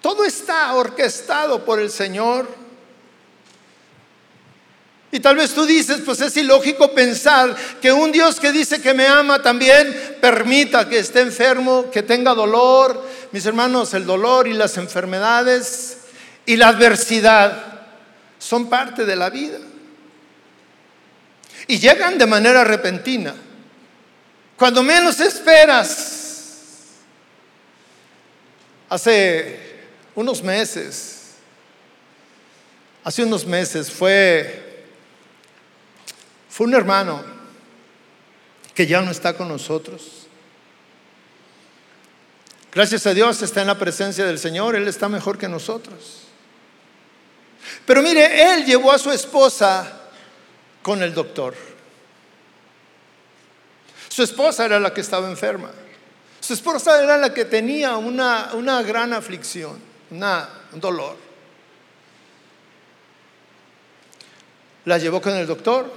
Todo 0.00 0.24
está 0.24 0.72
orquestado 0.74 1.64
por 1.64 1.80
el 1.80 1.90
Señor. 1.90 2.48
Y 5.12 5.18
tal 5.18 5.36
vez 5.36 5.52
tú 5.52 5.66
dices, 5.66 6.02
pues 6.04 6.20
es 6.20 6.36
ilógico 6.36 6.92
pensar 6.92 7.56
que 7.82 7.92
un 7.92 8.12
Dios 8.12 8.38
que 8.38 8.52
dice 8.52 8.80
que 8.80 8.94
me 8.94 9.08
ama 9.08 9.42
también 9.42 10.18
permita 10.20 10.88
que 10.88 11.00
esté 11.00 11.20
enfermo, 11.20 11.90
que 11.90 12.04
tenga 12.04 12.32
dolor, 12.32 13.04
mis 13.32 13.44
hermanos, 13.44 13.92
el 13.94 14.06
dolor 14.06 14.46
y 14.46 14.52
las 14.52 14.76
enfermedades 14.76 15.98
y 16.46 16.56
la 16.56 16.68
adversidad 16.68 17.64
son 18.38 18.70
parte 18.70 19.04
de 19.04 19.16
la 19.16 19.30
vida. 19.30 19.58
Y 21.66 21.78
llegan 21.78 22.18
de 22.18 22.26
manera 22.26 22.64
repentina. 22.64 23.34
Cuando 24.56 24.82
menos 24.82 25.20
esperas. 25.20 26.18
Hace 28.88 29.70
unos 30.16 30.42
meses, 30.42 31.36
hace 33.04 33.22
unos 33.22 33.46
meses 33.46 33.88
fue, 33.88 34.84
fue 36.48 36.66
un 36.66 36.74
hermano 36.74 37.22
que 38.74 38.86
ya 38.86 39.00
no 39.00 39.12
está 39.12 39.34
con 39.34 39.48
nosotros. 39.48 40.26
Gracias 42.72 43.06
a 43.06 43.14
Dios 43.14 43.42
está 43.42 43.60
en 43.60 43.68
la 43.68 43.78
presencia 43.78 44.24
del 44.24 44.38
Señor, 44.38 44.76
Él 44.76 44.88
está 44.88 45.08
mejor 45.08 45.38
que 45.38 45.48
nosotros. 45.48 46.22
Pero 47.86 48.02
mire, 48.02 48.52
Él 48.54 48.64
llevó 48.64 48.92
a 48.92 48.98
su 48.98 49.10
esposa 49.10 49.99
con 50.82 51.02
el 51.02 51.14
doctor. 51.14 51.54
Su 54.08 54.22
esposa 54.22 54.64
era 54.64 54.80
la 54.80 54.92
que 54.92 55.00
estaba 55.00 55.28
enferma. 55.28 55.70
Su 56.40 56.54
esposa 56.54 57.02
era 57.02 57.16
la 57.16 57.32
que 57.32 57.44
tenía 57.44 57.96
una, 57.96 58.50
una 58.54 58.82
gran 58.82 59.12
aflicción, 59.12 59.78
una, 60.10 60.48
un 60.72 60.80
dolor. 60.80 61.16
La 64.86 64.98
llevó 64.98 65.20
con 65.20 65.34
el 65.34 65.46
doctor, 65.46 65.92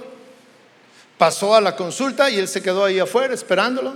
pasó 1.18 1.54
a 1.54 1.60
la 1.60 1.74
consulta 1.74 2.30
y 2.30 2.38
él 2.38 2.46
se 2.46 2.62
quedó 2.62 2.84
ahí 2.84 3.00
afuera 3.00 3.34
esperándolo. 3.34 3.94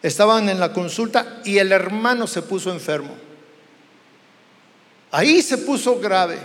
Estaban 0.00 0.48
en 0.48 0.60
la 0.60 0.72
consulta 0.72 1.40
y 1.44 1.58
el 1.58 1.72
hermano 1.72 2.26
se 2.26 2.42
puso 2.42 2.70
enfermo. 2.70 3.16
Ahí 5.10 5.42
se 5.42 5.58
puso 5.58 5.98
grave. 5.98 6.38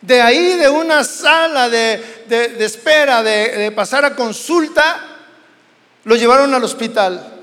De 0.00 0.20
ahí, 0.20 0.56
de 0.56 0.68
una 0.68 1.02
sala 1.02 1.68
de, 1.68 2.24
espera, 2.60 3.22
de, 3.22 3.72
pasar 3.72 4.04
a 4.04 4.14
consulta, 4.14 5.18
lo 6.04 6.16
llevaron 6.16 6.54
al 6.54 6.62
hospital. 6.62 7.34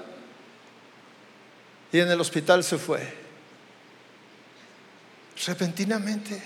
Y 1.92 2.00
en 2.00 2.10
el 2.10 2.20
hospital 2.20 2.64
se 2.64 2.78
fue. 2.78 3.26
Repentinamente. 5.46 6.42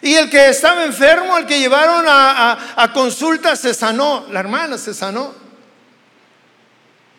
Y 0.00 0.14
el 0.14 0.28
que 0.30 0.48
estaba 0.48 0.84
enfermo, 0.84 1.38
el 1.38 1.46
que 1.46 1.58
llevaron 1.60 2.04
a 2.08 2.90
consulta, 2.94 3.54
se 3.56 3.74
sanó. 3.74 4.26
La 4.30 4.40
hermana 4.40 4.78
se 4.78 4.94
sanó. 4.94 5.42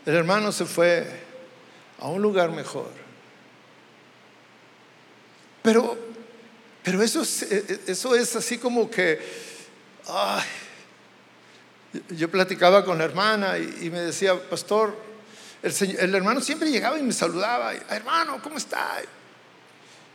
El 0.06 0.16
hermano 0.16 0.52
se 0.52 0.66
fue 0.66 1.08
a 2.00 2.08
un 2.08 2.22
lugar 2.22 2.52
mejor. 2.52 2.92
Pero, 5.62 5.98
pero 6.84 7.02
eso, 7.02 7.22
es, 7.22 7.44
eso 7.44 8.16
es 8.16 8.36
así 8.36 8.58
como 8.58 8.90
que, 8.90 9.20
yo 12.10 12.30
platicaba 12.30 12.84
con 12.84 12.98
la 12.98 13.06
hermana 13.06 13.58
y, 13.58 13.90
me 13.90 14.02
decía, 14.02 14.38
pastor, 14.50 14.96
el, 15.62 15.74
el, 15.98 16.16
hermano 16.16 16.42
siempre 16.42 16.70
llegaba 16.70 17.00
y 17.00 17.04
me 17.04 17.14
saludaba, 17.14 17.74
hermano, 17.74 18.42
¿cómo 18.42 18.58
está? 18.58 19.02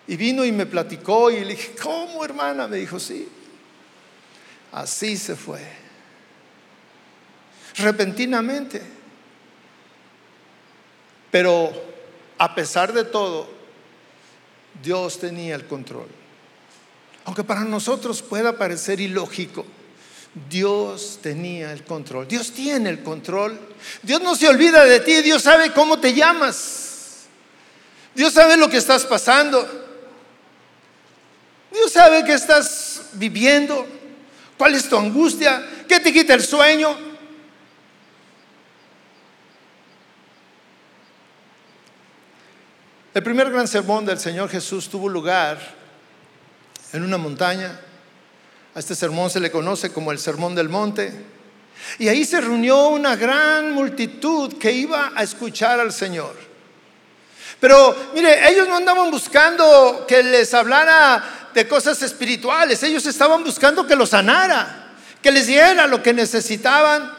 Y 0.07 0.17
vino 0.17 0.45
y 0.45 0.53
me 0.53 0.67
platicó 0.67 1.31
y 1.31 1.41
le 1.41 1.55
dije, 1.55 1.75
¿cómo 1.81 2.25
hermana? 2.25 2.67
Me 2.67 2.79
dijo, 2.79 2.99
sí. 2.99 3.29
Así 4.73 5.17
se 5.17 5.37
fue. 5.37 5.61
Repentinamente. 7.77 8.83
Pero 11.31 11.73
a 12.39 12.55
pesar 12.55 12.93
de 12.93 13.05
todo, 13.05 13.49
Dios 14.83 15.19
tenía 15.19 15.55
el 15.55 15.67
control. 15.67 16.09
Aunque 17.29 17.45
para 17.45 17.61
nosotros 17.61 18.23
pueda 18.23 18.57
parecer 18.57 19.01
ilógico, 19.01 19.67
Dios 20.49 21.19
tenía 21.23 21.75
el 21.75 21.85
control. 21.85 22.27
Dios 22.27 22.53
tiene 22.53 22.89
el 22.89 23.03
control. 23.03 23.61
Dios 24.03 24.23
no 24.23 24.35
se 24.35 24.49
olvida 24.49 24.83
de 24.87 25.01
ti. 25.01 25.21
Dios 25.21 25.43
sabe 25.43 25.75
cómo 25.75 26.01
te 26.01 26.15
llamas. 26.15 27.27
Dios 28.15 28.33
sabe 28.33 28.57
lo 28.57 28.71
que 28.71 28.79
estás 28.79 29.05
pasando. 29.05 29.63
Dios 31.71 31.93
sabe 31.93 32.25
que 32.25 32.33
estás 32.33 33.11
viviendo. 33.13 33.87
¿Cuál 34.57 34.75
es 34.75 34.89
tu 34.89 34.97
angustia? 34.97 35.63
¿Qué 35.87 36.01
te 36.01 36.11
quita 36.11 36.33
el 36.33 36.43
sueño? 36.43 36.97
El 43.13 43.23
primer 43.23 43.51
gran 43.51 43.69
sermón 43.69 44.07
del 44.07 44.19
Señor 44.19 44.49
Jesús 44.49 44.89
tuvo 44.89 45.11
lugar 45.11 45.77
en 46.93 47.03
una 47.03 47.19
montaña. 47.19 47.81
A 48.75 48.79
este 48.79 48.95
sermón 48.95 49.31
se 49.31 49.41
le 49.41 49.51
conoce 49.51 49.93
como 49.93 50.13
el 50.13 50.19
Sermón 50.19 50.55
del 50.55 50.69
Monte. 50.69 51.13
Y 51.99 52.09
ahí 52.09 52.25
se 52.25 52.41
reunió 52.41 52.89
una 52.89 53.17
gran 53.17 53.73
multitud 53.73 54.55
que 54.59 54.73
iba 54.73 55.13
a 55.15 55.23
escuchar 55.23 55.81
al 55.81 55.93
Señor. 55.93 56.35
Pero 57.61 58.13
mire, 58.15 58.49
ellos 58.49 58.69
no 58.69 58.77
andaban 58.77 59.11
buscando 59.11 60.05
que 60.07 60.23
les 60.23 60.53
hablara 60.55 61.51
de 61.53 61.67
cosas 61.67 62.01
espirituales, 62.03 62.83
ellos 62.83 63.05
estaban 63.07 63.43
buscando 63.43 63.87
que 63.87 63.97
los 63.97 64.11
sanara, 64.11 64.93
que 65.21 65.33
les 65.33 65.47
diera 65.49 65.87
lo 65.87 66.03
que 66.03 66.13
necesitaban. 66.13 67.18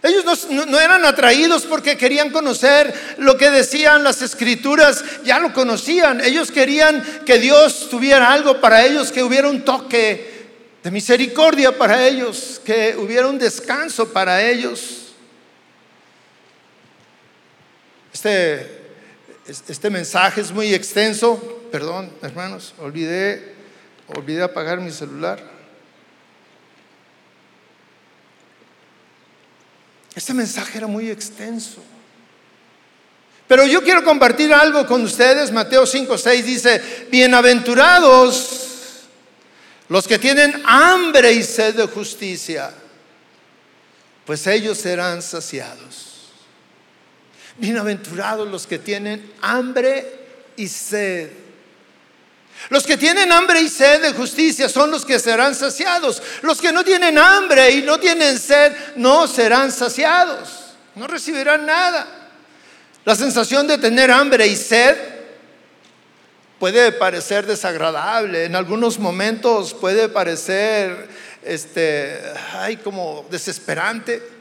Ellos 0.00 0.48
no, 0.48 0.78
eran 0.78 1.04
atraídos 1.04 1.66
porque 1.66 1.96
querían 1.96 2.30
conocer 2.30 2.94
lo 3.18 3.36
que 3.36 3.50
decían 3.50 4.04
las 4.04 4.22
escrituras, 4.22 5.04
ya 5.24 5.40
lo 5.40 5.52
conocían. 5.52 6.20
Ellos 6.20 6.52
querían 6.52 7.04
que 7.26 7.38
Dios 7.38 7.88
tuviera 7.90 8.32
algo 8.32 8.60
para 8.60 8.86
ellos, 8.86 9.10
que 9.10 9.24
hubiera 9.24 9.48
un 9.48 9.64
toque 9.64 10.38
de 10.84 10.90
misericordia 10.92 11.76
para 11.76 12.06
ellos, 12.06 12.60
que 12.64 12.94
hubiera 12.96 13.26
un 13.26 13.40
descanso 13.40 14.12
para 14.12 14.48
ellos. 14.48 15.14
Este, 18.12 18.80
este 19.46 19.90
mensaje 19.90 20.40
es 20.40 20.52
muy 20.52 20.74
extenso, 20.74 21.60
perdón 21.72 22.12
hermanos, 22.22 22.72
olvidé, 22.78 23.54
olvidé 24.06 24.42
apagar 24.42 24.80
mi 24.80 24.92
celular. 24.92 25.57
Este 30.18 30.34
mensaje 30.34 30.78
era 30.78 30.88
muy 30.88 31.08
extenso. 31.12 31.80
Pero 33.46 33.64
yo 33.66 33.84
quiero 33.84 34.02
compartir 34.02 34.52
algo 34.52 34.84
con 34.84 35.04
ustedes. 35.04 35.52
Mateo 35.52 35.86
5, 35.86 36.18
6 36.18 36.44
dice, 36.44 37.06
bienaventurados 37.08 39.04
los 39.88 40.08
que 40.08 40.18
tienen 40.18 40.60
hambre 40.66 41.30
y 41.34 41.44
sed 41.44 41.76
de 41.76 41.86
justicia, 41.86 42.72
pues 44.26 44.44
ellos 44.48 44.76
serán 44.78 45.22
saciados. 45.22 46.32
Bienaventurados 47.56 48.48
los 48.48 48.66
que 48.66 48.80
tienen 48.80 49.32
hambre 49.40 50.04
y 50.56 50.66
sed 50.66 51.30
los 52.70 52.84
que 52.84 52.96
tienen 52.96 53.32
hambre 53.32 53.60
y 53.60 53.68
sed 53.68 54.02
de 54.02 54.12
justicia 54.12 54.68
son 54.68 54.90
los 54.90 55.04
que 55.04 55.18
serán 55.18 55.54
saciados. 55.54 56.22
Los 56.42 56.60
que 56.60 56.72
no 56.72 56.84
tienen 56.84 57.16
hambre 57.18 57.70
y 57.70 57.82
no 57.82 57.98
tienen 57.98 58.38
sed 58.38 58.72
no 58.96 59.26
serán 59.26 59.72
saciados. 59.72 60.48
No 60.94 61.06
recibirán 61.06 61.64
nada. 61.64 62.06
La 63.04 63.14
sensación 63.14 63.66
de 63.66 63.78
tener 63.78 64.10
hambre 64.10 64.46
y 64.46 64.56
sed 64.56 64.96
puede 66.58 66.92
parecer 66.92 67.46
desagradable. 67.46 68.44
En 68.44 68.54
algunos 68.54 68.98
momentos 68.98 69.72
puede 69.72 70.08
parecer 70.08 71.08
este, 71.42 72.20
ay, 72.52 72.76
como 72.76 73.24
desesperante. 73.30 74.37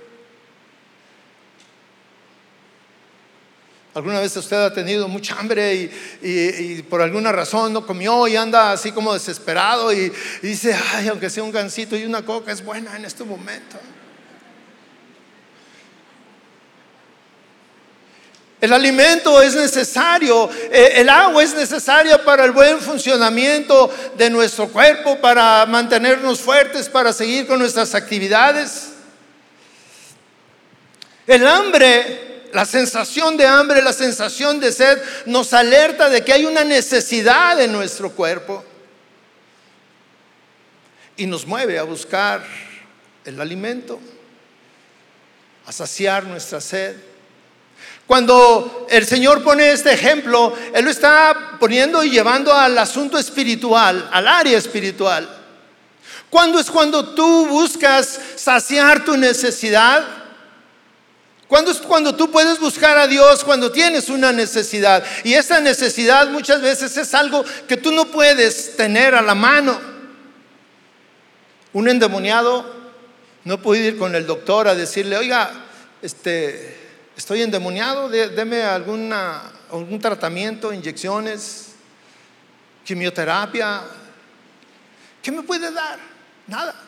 ¿Alguna 3.97 4.19
vez 4.19 4.37
usted 4.37 4.57
ha 4.57 4.71
tenido 4.71 5.07
mucha 5.07 5.33
hambre 5.39 5.89
y, 6.21 6.83
por 6.83 7.01
alguna 7.01 7.31
razón 7.31 7.73
no 7.73 7.83
comió 7.83 8.27
y 8.27 8.35
anda 8.35 8.71
así 8.71 8.91
como 8.91 9.11
desesperado 9.11 9.91
y, 9.91 10.13
y, 10.43 10.47
dice, 10.47 10.77
ay, 10.93 11.07
aunque 11.07 11.31
sea 11.31 11.41
un 11.41 11.51
gansito 11.51 11.97
y 11.97 12.05
una 12.05 12.23
coca 12.23 12.51
es 12.51 12.63
buena 12.63 12.95
en 12.95 13.05
este 13.05 13.23
momento? 13.23 13.79
El 18.61 18.71
alimento 18.71 19.41
es 19.41 19.55
necesario, 19.55 20.47
eh, 20.71 20.91
el 20.97 21.09
agua 21.09 21.41
es 21.41 21.55
necesaria 21.55 22.23
para 22.23 22.45
el 22.45 22.51
buen 22.51 22.79
funcionamiento 22.79 23.91
de 24.15 24.29
nuestro 24.29 24.67
cuerpo, 24.67 25.19
para 25.19 25.65
mantenernos 25.65 26.39
fuertes, 26.39 26.87
para 26.87 27.11
seguir 27.11 27.47
con 27.47 27.57
nuestras 27.57 27.95
actividades. 27.95 28.89
El 31.25 31.47
hambre 31.47 32.27
la 32.57 32.65
sensación 32.65 33.37
de 33.37 33.45
hambre, 33.45 33.83
la 33.83 33.93
sensación 33.93 34.59
de 34.59 34.71
sed 34.71 34.99
nos 35.27 35.53
alerta 35.53 36.09
de 36.09 36.25
que 36.25 36.33
hay 36.33 36.43
una 36.43 36.63
necesidad 36.63 37.61
en 37.61 37.71
nuestro 37.71 38.09
cuerpo 38.13 38.63
y 41.17 41.27
nos 41.27 41.45
mueve 41.45 41.77
a 41.77 41.83
buscar 41.83 42.43
el 43.25 43.39
alimento, 43.39 43.99
a 45.67 45.71
saciar 45.71 46.23
nuestra 46.23 46.59
sed. 46.59 46.95
Cuando 48.07 48.87
el 48.89 49.05
Señor 49.05 49.43
pone 49.43 49.71
este 49.71 49.93
ejemplo, 49.93 50.57
Él 50.73 50.83
lo 50.83 50.89
está 50.89 51.57
poniendo 51.59 52.03
y 52.03 52.09
llevando 52.09 52.51
al 52.51 52.75
asunto 52.75 53.19
espiritual, 53.19 54.09
al 54.11 54.27
área 54.27 54.57
espiritual. 54.57 55.29
¿Cuándo 56.31 56.59
es 56.59 56.71
cuando 56.71 57.13
tú 57.13 57.45
buscas 57.45 58.19
saciar 58.35 59.05
tu 59.05 59.15
necesidad? 59.15 60.16
Cuando 61.47 61.71
es 61.71 61.77
cuando 61.77 62.15
tú 62.15 62.29
puedes 62.29 62.59
buscar 62.59 62.97
a 62.97 63.07
Dios 63.07 63.43
cuando 63.43 63.71
tienes 63.71 64.09
una 64.09 64.33
necesidad. 64.33 65.03
Y 65.23 65.33
esa 65.33 65.61
necesidad 65.61 66.27
muchas 66.29 66.61
veces 66.61 66.97
es 66.97 67.13
algo 67.13 67.43
que 67.67 67.77
tú 67.77 67.91
no 67.91 68.05
puedes 68.05 68.75
tener 68.75 69.15
a 69.15 69.21
la 69.21 69.33
mano. 69.33 69.79
Un 71.71 71.87
endemoniado 71.87 72.75
no 73.45 73.61
puede 73.61 73.87
ir 73.87 73.97
con 73.97 74.13
el 74.15 74.25
doctor 74.25 74.67
a 74.67 74.75
decirle, 74.75 75.15
oiga, 75.15 75.51
este, 76.01 76.77
estoy 77.15 77.41
endemoniado, 77.41 78.09
deme 78.09 78.63
alguna, 78.63 79.43
algún 79.71 79.99
tratamiento, 79.99 80.73
inyecciones, 80.73 81.75
quimioterapia. 82.83 83.83
¿Qué 85.21 85.31
me 85.31 85.43
puede 85.43 85.71
dar? 85.71 85.97
Nada. 86.47 86.86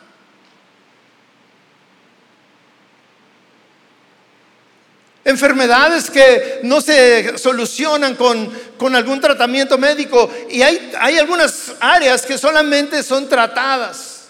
Enfermedades 5.29 6.09
que 6.09 6.59
no 6.63 6.81
se 6.81 7.37
solucionan 7.37 8.15
con, 8.15 8.95
algún 8.95 9.21
tratamiento 9.21 9.77
médico 9.77 10.29
y 10.49 10.61
hay, 10.61 10.91
hay 10.99 11.17
algunas 11.17 11.73
áreas 11.79 12.25
que 12.25 12.37
solamente 12.37 13.03
son 13.03 13.29
tratadas 13.29 14.27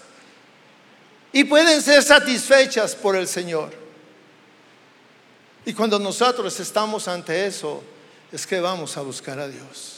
y 1.31 1.43
pueden 1.43 1.81
ser 1.81 2.03
satisfechas 2.03 2.95
por 2.95 3.15
el 3.15 3.27
Señor. 3.27 3.71
Y 5.65 5.73
cuando 5.73 5.99
nosotros 5.99 6.59
estamos 6.59 7.07
ante 7.07 7.45
eso, 7.45 7.83
es 8.31 8.47
que 8.47 8.59
vamos 8.59 8.97
a 8.97 9.01
buscar 9.01 9.39
a 9.39 9.47
Dios. 9.47 9.95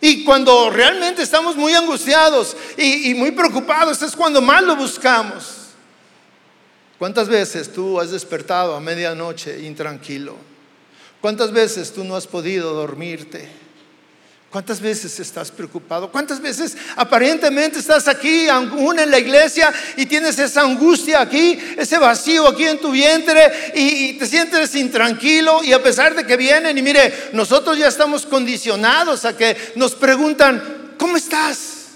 Y 0.00 0.24
cuando 0.24 0.70
realmente 0.70 1.22
estamos 1.22 1.56
muy 1.56 1.74
angustiados 1.74 2.56
y, 2.76 3.10
y 3.10 3.14
muy 3.14 3.32
preocupados, 3.32 4.00
es 4.00 4.14
cuando 4.14 4.40
más 4.40 4.62
lo 4.62 4.76
buscamos. 4.76 5.57
¿Cuántas 6.98 7.28
veces 7.28 7.72
tú 7.72 8.00
has 8.00 8.10
despertado 8.10 8.74
a 8.74 8.80
medianoche 8.80 9.60
intranquilo? 9.62 10.36
¿Cuántas 11.20 11.52
veces 11.52 11.92
tú 11.92 12.02
no 12.02 12.16
has 12.16 12.26
podido 12.26 12.74
dormirte? 12.74 13.48
¿Cuántas 14.50 14.80
veces 14.80 15.20
estás 15.20 15.50
preocupado? 15.50 16.10
¿Cuántas 16.10 16.40
veces 16.40 16.76
aparentemente 16.96 17.78
estás 17.78 18.08
aquí, 18.08 18.48
aún 18.48 18.98
en 18.98 19.10
la 19.10 19.18
iglesia, 19.18 19.72
y 19.96 20.06
tienes 20.06 20.38
esa 20.38 20.62
angustia 20.62 21.20
aquí, 21.20 21.58
ese 21.76 21.98
vacío 21.98 22.48
aquí 22.48 22.64
en 22.64 22.80
tu 22.80 22.90
vientre, 22.90 23.72
y, 23.74 24.14
te 24.14 24.26
sientes 24.26 24.74
intranquilo, 24.74 25.62
y 25.62 25.72
a 25.74 25.82
pesar 25.82 26.14
de 26.14 26.24
que 26.24 26.36
vienen, 26.36 26.78
y 26.78 26.82
mire, 26.82 27.30
nosotros 27.34 27.76
ya 27.76 27.88
estamos 27.88 28.24
condicionados 28.24 29.24
a 29.26 29.36
que 29.36 29.56
nos 29.76 29.94
preguntan, 29.94 30.94
¿cómo 30.98 31.18
estás? 31.18 31.88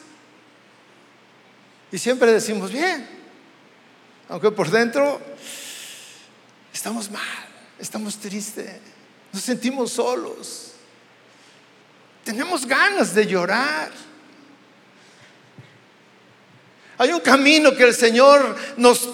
Y 1.91 1.99
siempre 1.99 2.33
decimos, 2.33 2.71
bien. 2.71 3.22
Aunque 4.29 4.51
por 4.51 4.71
dentro 4.71 5.21
estamos 6.73 7.11
mal, 7.11 7.23
estamos 7.79 8.17
tristes, 8.19 8.81
nos 9.33 9.43
sentimos 9.43 9.93
solos. 9.93 10.73
Tenemos 12.25 12.67
ganas 12.67 13.15
de 13.15 13.27
llorar. 13.27 13.91
Hay 16.99 17.11
un 17.11 17.21
camino 17.21 17.75
que 17.75 17.83
el 17.83 17.95
Señor 17.95 18.55
nos, 18.77 19.09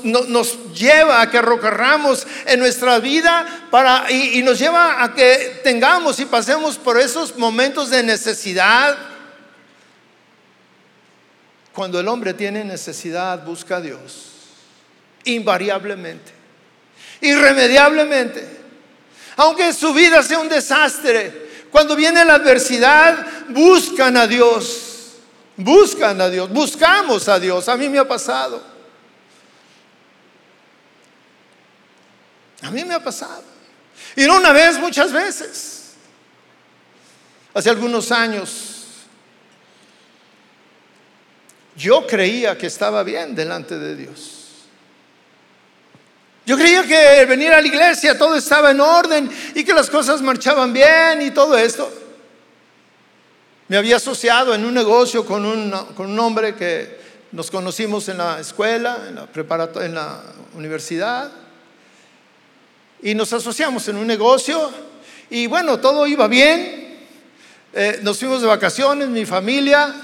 lleva 0.75 1.23
a 1.23 1.31
que 1.31 1.41
recorramos 1.41 2.27
en 2.45 2.61
nuestra 2.61 2.99
vida 2.99 3.67
para, 3.71 4.11
y 4.11 4.43
nos 4.43 4.59
lleva 4.59 5.03
a 5.03 5.15
que 5.15 5.61
tengamos 5.65 6.21
y 6.21 6.27
pasemos 6.27 6.77
por 6.77 7.01
esos 7.01 7.37
momentos 7.39 7.89
de 7.89 8.03
necesidad. 8.03 8.99
Cuando 11.73 11.99
el 12.01 12.09
hombre 12.09 12.35
tiene 12.35 12.65
necesidad, 12.65 13.43
busca 13.45 13.77
a 13.77 13.81
Dios, 13.81 14.33
invariablemente, 15.33 16.33
irremediablemente. 17.21 18.59
Aunque 19.37 19.73
su 19.73 19.93
vida 19.95 20.23
sea 20.23 20.39
un 20.39 20.49
desastre, 20.49 21.49
cuando 21.71 21.95
viene 21.95 22.25
la 22.25 22.35
adversidad, 22.35 23.27
buscan 23.49 24.17
a 24.17 24.27
Dios 24.27 24.89
Buscan 25.59 26.21
a 26.21 26.31
Dios, 26.31 26.49
buscamos 26.51 27.29
a 27.29 27.41
Dios. 27.41 27.69
A 27.69 27.77
mí 27.77 27.89
me 27.89 27.99
ha 27.99 28.07
pasado. 28.07 28.63
A 32.63 32.71
mí 32.71 32.85
me 32.85 32.95
ha 32.95 33.03
pasado. 33.03 33.43
Y 34.15 34.25
no 34.25 34.37
una 34.37 34.53
vez, 34.53 34.79
muchas 34.79 35.13
veces. 35.13 35.95
Hace 37.53 37.71
algunos 37.71 38.13
años, 38.13 38.85
yo 41.75 42.07
creía 42.07 42.57
que 42.57 42.69
estaba 42.69 43.03
bien 43.03 43.35
delante 43.35 43.77
de 43.77 43.97
Dios. 43.97 44.38
Yo 46.49 46.57
creía 46.57 46.83
que 46.87 47.27
venir 47.27 47.53
a 47.53 47.61
la 47.61 47.67
iglesia 47.67 48.17
todo 48.17 48.35
estaba 48.35 48.71
en 48.71 48.81
orden 48.81 49.31
y 49.55 49.63
que 49.65 49.75
las 49.75 49.91
cosas 49.91 50.23
marchaban 50.23 50.73
bien 50.73 51.21
y 51.21 51.31
todo 51.31 51.59
esto. 51.59 51.93
Me 53.69 53.77
había 53.77 53.97
asociado 53.97 54.55
en 54.55 54.65
un 54.65 54.73
negocio 54.73 55.27
con 55.27 55.45
un, 55.45 55.71
con 55.95 56.11
un 56.11 56.19
hombre 56.19 56.55
que 56.55 57.01
nos 57.33 57.51
conocimos 57.51 58.09
en 58.09 58.17
la 58.17 58.41
escuela, 58.41 58.97
en 59.09 59.17
la, 59.17 59.85
en 59.85 59.95
la 59.95 60.23
universidad, 60.55 61.31
y 63.03 63.15
nos 63.15 63.31
asociamos 63.35 63.87
en 63.89 63.97
un 63.97 64.07
negocio, 64.07 64.73
y 65.29 65.47
bueno, 65.49 65.79
todo 65.79 66.07
iba 66.07 66.29
bien. 66.29 66.97
Eh, 67.75 68.01
nos 68.01 68.19
fuimos 68.19 68.41
de 68.41 68.47
vacaciones, 68.47 69.09
mi 69.09 69.27
familia. 69.27 69.95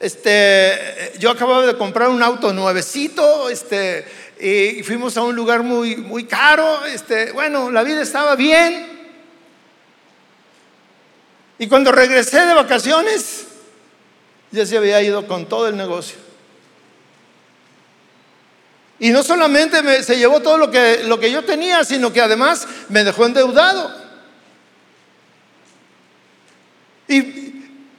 Este, 0.00 1.12
yo 1.18 1.30
acababa 1.30 1.66
de 1.66 1.76
comprar 1.76 2.08
un 2.08 2.22
auto 2.22 2.52
nuevecito, 2.52 3.48
este, 3.48 4.04
y 4.40 4.82
fuimos 4.82 5.16
a 5.16 5.22
un 5.22 5.34
lugar 5.34 5.62
muy, 5.62 5.96
muy 5.96 6.24
caro. 6.24 6.84
Este, 6.86 7.32
bueno, 7.32 7.70
la 7.70 7.82
vida 7.82 8.02
estaba 8.02 8.36
bien. 8.36 8.98
Y 11.58 11.66
cuando 11.66 11.90
regresé 11.90 12.46
de 12.46 12.54
vacaciones, 12.54 13.46
ya 14.52 14.64
se 14.64 14.76
había 14.76 15.02
ido 15.02 15.26
con 15.26 15.48
todo 15.48 15.68
el 15.68 15.76
negocio. 15.76 16.16
Y 19.00 19.10
no 19.10 19.22
solamente 19.22 20.02
se 20.02 20.18
llevó 20.18 20.40
todo 20.40 20.58
lo 20.58 20.70
que, 20.70 21.02
lo 21.04 21.18
que 21.18 21.30
yo 21.30 21.44
tenía, 21.44 21.84
sino 21.84 22.12
que 22.12 22.20
además 22.20 22.66
me 22.88 23.04
dejó 23.04 23.26
endeudado. 23.26 23.92
Y, 27.08 27.18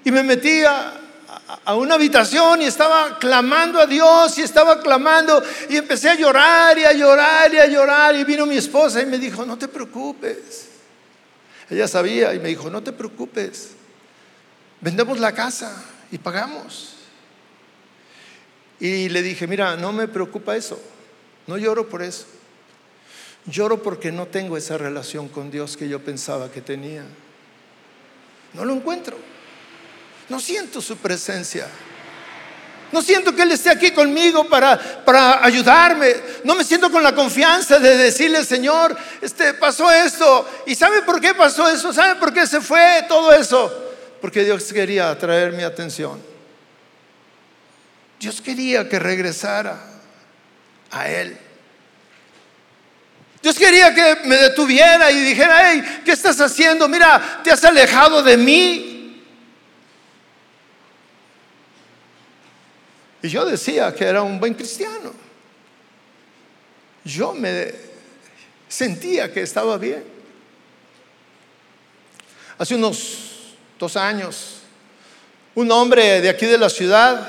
y 0.03 0.11
me 0.11 0.23
metí 0.23 0.61
a, 0.63 0.98
a 1.65 1.75
una 1.75 1.95
habitación 1.95 2.61
y 2.61 2.65
estaba 2.65 3.17
clamando 3.17 3.79
a 3.79 3.87
Dios 3.87 4.37
y 4.37 4.41
estaba 4.41 4.79
clamando 4.81 5.41
y 5.67 5.77
empecé 5.77 6.09
a 6.09 6.15
llorar 6.15 6.77
y 6.77 6.83
a 6.83 6.93
llorar 6.93 7.51
y 7.53 7.57
a 7.57 7.65
llorar 7.65 8.15
y 8.15 8.23
vino 8.23 8.45
mi 8.45 8.57
esposa 8.57 9.01
y 9.01 9.07
me 9.07 9.17
dijo, 9.17 9.45
no 9.45 9.57
te 9.57 9.67
preocupes. 9.67 10.67
Ella 11.69 11.87
sabía 11.87 12.33
y 12.33 12.39
me 12.39 12.49
dijo, 12.49 12.69
no 12.69 12.83
te 12.83 12.91
preocupes, 12.91 13.71
vendemos 14.79 15.19
la 15.19 15.31
casa 15.31 15.83
y 16.11 16.19
pagamos. 16.19 16.95
Y 18.79 19.09
le 19.09 19.21
dije, 19.21 19.47
mira, 19.47 19.75
no 19.75 19.91
me 19.91 20.07
preocupa 20.07 20.55
eso, 20.55 20.79
no 21.47 21.57
lloro 21.57 21.89
por 21.89 22.03
eso. 22.03 22.25
Lloro 23.45 23.81
porque 23.81 24.11
no 24.11 24.27
tengo 24.27 24.57
esa 24.57 24.77
relación 24.77 25.27
con 25.29 25.49
Dios 25.49 25.77
que 25.77 25.89
yo 25.89 26.03
pensaba 26.03 26.51
que 26.51 26.61
tenía. 26.61 27.03
No 28.53 28.65
lo 28.65 28.73
encuentro. 28.73 29.17
No 30.29 30.39
siento 30.39 30.81
su 30.81 30.97
presencia. 30.97 31.67
No 32.91 33.01
siento 33.01 33.35
que 33.35 33.43
Él 33.43 33.51
esté 33.51 33.69
aquí 33.69 33.91
conmigo 33.91 34.47
para, 34.47 34.77
para 35.05 35.43
ayudarme. 35.45 36.15
No 36.43 36.55
me 36.55 36.63
siento 36.63 36.91
con 36.91 37.03
la 37.03 37.13
confianza 37.13 37.77
de 37.77 37.97
decirle, 37.97 38.43
Señor, 38.43 38.97
este, 39.21 39.53
pasó 39.53 39.91
esto. 39.91 40.47
¿Y 40.65 40.75
sabe 40.75 41.01
por 41.03 41.21
qué 41.21 41.33
pasó 41.35 41.69
eso? 41.69 41.93
¿Sabe 41.93 42.15
por 42.15 42.33
qué 42.33 42.47
se 42.47 42.61
fue 42.61 43.05
todo 43.07 43.31
eso? 43.33 43.71
Porque 44.21 44.43
Dios 44.43 44.63
quería 44.73 45.11
atraer 45.11 45.53
mi 45.53 45.63
atención. 45.63 46.21
Dios 48.19 48.41
quería 48.41 48.89
que 48.89 48.97
regresara 48.99 49.79
a 50.91 51.09
Él. 51.09 51.37
Dios 53.41 53.55
quería 53.55 53.93
que 53.93 54.17
me 54.25 54.35
detuviera 54.35 55.11
y 55.11 55.21
dijera, 55.21 55.71
hey, 55.71 56.01
¿qué 56.03 56.11
estás 56.11 56.41
haciendo? 56.41 56.89
Mira, 56.89 57.39
te 57.43 57.51
has 57.51 57.63
alejado 57.63 58.21
de 58.21 58.35
mí. 58.35 58.98
Y 63.21 63.29
yo 63.29 63.45
decía 63.45 63.93
que 63.93 64.05
era 64.05 64.21
un 64.21 64.39
buen 64.39 64.53
cristiano. 64.53 65.13
Yo 67.03 67.33
me 67.33 67.73
sentía 68.67 69.31
que 69.33 69.41
estaba 69.41 69.77
bien. 69.77 70.03
Hace 72.57 72.75
unos 72.75 73.55
dos 73.77 73.95
años, 73.95 74.59
un 75.55 75.71
hombre 75.71 76.21
de 76.21 76.29
aquí 76.29 76.45
de 76.45 76.57
la 76.57 76.69
ciudad 76.69 77.27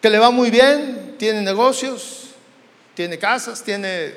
que 0.00 0.10
le 0.10 0.18
va 0.18 0.30
muy 0.30 0.50
bien, 0.50 1.16
tiene 1.18 1.42
negocios, 1.42 2.28
tiene 2.94 3.18
casas, 3.18 3.62
tiene 3.62 4.14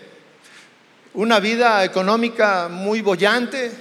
una 1.14 1.40
vida 1.40 1.84
económica 1.84 2.68
muy 2.70 3.02
bollante. 3.02 3.72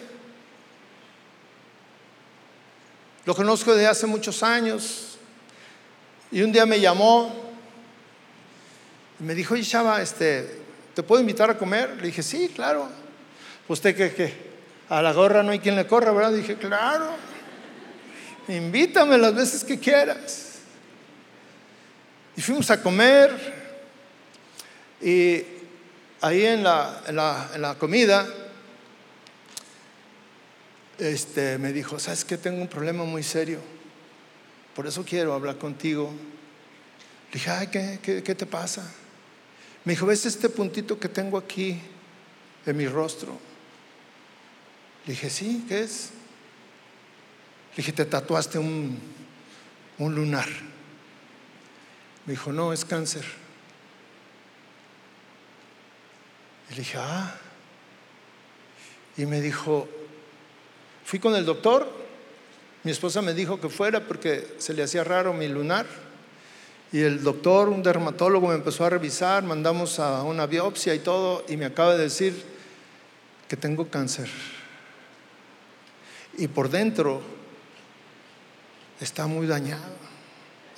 Lo 3.25 3.35
conozco 3.35 3.75
desde 3.75 3.89
hace 3.89 4.07
muchos 4.07 4.43
años, 4.43 5.08
y 6.31 6.43
un 6.43 6.53
día 6.53 6.67
me 6.67 6.81
llamó 6.81 7.35
y 9.19 9.23
me 9.23 9.35
dijo, 9.35 9.55
oye 9.55 9.65
Chava, 9.65 10.03
este, 10.03 10.61
¿te 10.95 11.03
puedo 11.03 11.21
invitar 11.21 11.51
a 11.51 11.57
comer? 11.57 11.97
Le 11.97 12.07
dije, 12.07 12.23
sí, 12.23 12.51
claro. 12.55 12.89
¿Usted 13.67 13.97
qué? 13.97 14.49
A 14.89 15.03
la 15.03 15.13
gorra 15.13 15.43
no 15.43 15.51
hay 15.51 15.59
quien 15.59 15.77
le 15.77 15.87
corra, 15.87 16.13
¿verdad? 16.13 16.33
dije, 16.33 16.57
claro. 16.57 17.11
Invítame 18.49 19.19
las 19.19 19.35
veces 19.35 19.65
que 19.65 19.79
quieras. 19.79 20.59
Y 22.37 22.41
fuimos 22.41 22.71
a 22.71 22.81
comer. 22.83 23.33
Y 25.01 25.43
ahí 26.21 26.45
en 26.45 26.63
la, 26.63 27.03
en 27.07 27.17
la, 27.17 27.51
en 27.55 27.63
la 27.63 27.75
comida, 27.75 28.27
este, 30.99 31.59
me 31.59 31.73
dijo, 31.73 31.99
¿sabes 31.99 32.25
que 32.25 32.39
Tengo 32.39 32.61
un 32.61 32.69
problema 32.69 33.05
muy 33.05 33.23
serio 33.23 33.78
por 34.79 34.87
eso 34.87 35.05
quiero 35.05 35.35
hablar 35.35 35.59
contigo. 35.59 36.09
Le 37.33 37.33
dije, 37.33 37.51
ay, 37.51 37.67
¿qué, 37.67 38.23
qué, 38.25 38.35
te 38.37 38.47
pasa? 38.47 38.89
Me 39.85 39.95
dijo, 39.95 40.07
¿ves 40.07 40.25
este 40.25 40.49
puntito 40.49 41.01
que 41.01 41.09
tengo 41.09 41.37
aquí 41.37 41.81
en 42.65 42.77
mi 42.77 42.87
rostro? 42.87 43.37
Le 45.05 45.15
dije, 45.15 45.31
sí, 45.31 45.65
¿qué 45.69 45.81
es? 45.81 46.11
Le 47.73 47.79
dije, 47.79 47.91
te 47.91 48.05
tatuaste 48.05 48.61
un, 48.61 49.01
un 49.99 50.15
lunar. 50.15 50.49
Me 52.25 52.35
dijo, 52.35 52.53
no, 52.53 52.73
es 52.73 52.85
cáncer. 52.85 53.25
Le 56.71 56.77
dije, 56.77 56.99
ah. 56.99 57.35
Y 59.17 59.27
me 59.27 59.41
dijo, 59.41 59.89
fui 61.05 61.19
con 61.19 61.35
el 61.35 61.45
doctor, 61.45 62.08
mi 62.85 62.93
esposa 62.93 63.23
me 63.23 63.35
dijo 63.35 63.61
que 63.61 63.69
fuera 63.69 64.01
porque 64.01 64.57
se 64.59 64.73
le 64.73 64.83
hacía 64.83 65.05
raro 65.05 65.33
mi 65.33 65.49
lunar. 65.49 65.87
Y 66.91 67.01
el 67.01 67.23
doctor, 67.23 67.69
un 67.69 67.83
dermatólogo, 67.83 68.49
me 68.49 68.55
empezó 68.55 68.85
a 68.85 68.91
revisar, 68.91 69.43
mandamos 69.43 69.99
a 69.99 70.23
una 70.23 70.47
biopsia 70.47 70.95
y 70.95 71.01
todo, 71.01 71.45
y 71.49 71.57
me 71.57 71.67
acaba 71.67 71.95
de 71.97 72.05
decir 72.05 72.43
que 73.47 73.57
tengo 73.57 73.89
cáncer. 73.89 74.31
Y 76.39 76.49
por 76.49 76.71
dentro 76.71 77.21
está 79.01 79.27
muy 79.27 79.47
dañado, 79.47 79.93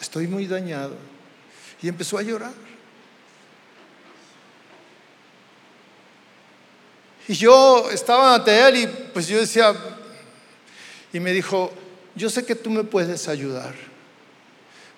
estoy 0.01 0.27
muy 0.27 0.47
dañado. 0.47 0.97
Y 1.83 1.89
empezó 1.89 2.19
a 2.19 2.23
llorar. 2.23 2.53
Y 7.29 7.35
yo 7.35 7.89
estaba 7.91 8.35
ante 8.35 8.69
él 8.69 8.77
y 8.77 8.87
pues 9.13 9.29
yo 9.29 9.39
decía, 9.39 9.73
y 11.13 11.21
me 11.21 11.33
dijo, 11.33 11.73
yo 12.21 12.29
sé 12.29 12.45
que 12.45 12.55
tú 12.55 12.69
me 12.69 12.85
puedes 12.85 13.29
ayudar. 13.29 13.75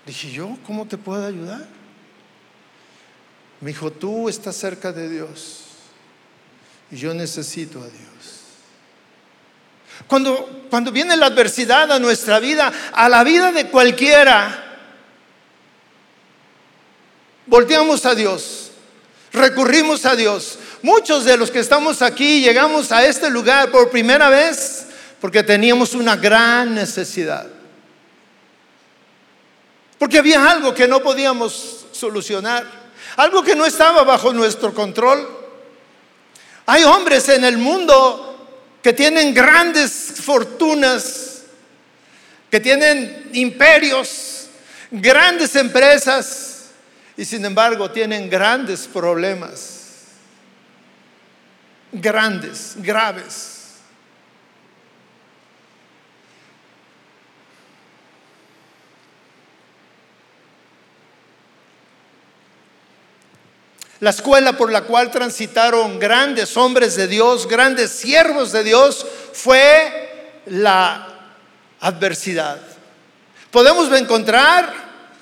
Dije, 0.04 0.32
¿yo 0.32 0.58
cómo 0.66 0.88
te 0.88 0.98
puedo 0.98 1.24
ayudar? 1.24 1.64
Me 3.60 3.70
dijo, 3.70 3.92
tú 3.92 4.28
estás 4.28 4.56
cerca 4.56 4.90
de 4.90 5.08
Dios 5.08 5.60
y 6.90 6.96
yo 6.96 7.14
necesito 7.14 7.78
a 7.78 7.84
Dios. 7.84 8.40
Cuando, 10.08 10.66
cuando 10.68 10.90
viene 10.90 11.16
la 11.16 11.26
adversidad 11.26 11.92
a 11.92 12.00
nuestra 12.00 12.40
vida, 12.40 12.72
a 12.92 13.08
la 13.08 13.22
vida 13.22 13.52
de 13.52 13.68
cualquiera, 13.68 14.80
volteamos 17.46 18.04
a 18.04 18.16
Dios, 18.16 18.72
recurrimos 19.32 20.04
a 20.06 20.16
Dios. 20.16 20.58
Muchos 20.82 21.24
de 21.24 21.36
los 21.36 21.52
que 21.52 21.60
estamos 21.60 22.02
aquí 22.02 22.40
llegamos 22.40 22.90
a 22.90 23.06
este 23.06 23.30
lugar 23.30 23.70
por 23.70 23.90
primera 23.90 24.28
vez 24.28 24.88
porque 25.22 25.44
teníamos 25.44 25.94
una 25.94 26.16
gran 26.16 26.74
necesidad. 26.74 27.46
Porque 29.96 30.18
había 30.18 30.50
algo 30.50 30.74
que 30.74 30.88
no 30.88 31.00
podíamos 31.00 31.86
solucionar, 31.92 32.66
algo 33.14 33.44
que 33.44 33.54
no 33.54 33.64
estaba 33.64 34.02
bajo 34.02 34.32
nuestro 34.32 34.74
control. 34.74 35.28
Hay 36.66 36.82
hombres 36.82 37.28
en 37.28 37.44
el 37.44 37.56
mundo 37.56 38.58
que 38.82 38.92
tienen 38.92 39.32
grandes 39.32 40.14
fortunas, 40.20 41.44
que 42.50 42.58
tienen 42.58 43.30
imperios, 43.32 44.48
grandes 44.90 45.54
empresas 45.54 46.70
y 47.16 47.24
sin 47.24 47.44
embargo 47.44 47.92
tienen 47.92 48.28
grandes 48.28 48.88
problemas 48.92 49.78
grandes, 51.92 52.74
graves. 52.78 53.61
La 64.02 64.10
escuela 64.10 64.56
por 64.56 64.72
la 64.72 64.82
cual 64.82 65.12
transitaron 65.12 66.00
grandes 66.00 66.56
hombres 66.56 66.96
de 66.96 67.06
Dios, 67.06 67.46
grandes 67.46 67.92
siervos 67.92 68.50
de 68.50 68.64
Dios, 68.64 69.06
fue 69.32 70.40
la 70.46 71.06
adversidad. 71.78 72.60
Podemos 73.52 73.92
encontrar 73.96 74.74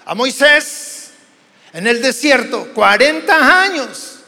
a 0.07 0.15
Moisés 0.15 1.11
en 1.75 1.87
el 1.87 2.01
desierto, 2.01 2.69
40 2.73 3.63
años 3.63 4.21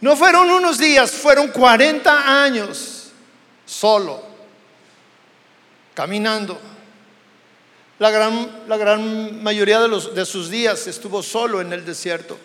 no 0.00 0.16
fueron 0.16 0.50
unos 0.50 0.78
días, 0.78 1.12
fueron 1.12 1.46
40 1.46 2.42
años 2.42 3.12
solo, 3.66 4.20
caminando. 5.94 6.60
La 8.00 8.10
gran, 8.10 8.64
la 8.66 8.76
gran 8.76 9.40
mayoría 9.44 9.78
de, 9.78 9.86
los, 9.86 10.12
de 10.12 10.26
sus 10.26 10.50
días 10.50 10.88
estuvo 10.88 11.22
solo 11.22 11.60
en 11.60 11.72
el 11.72 11.84
desierto. 11.84 12.36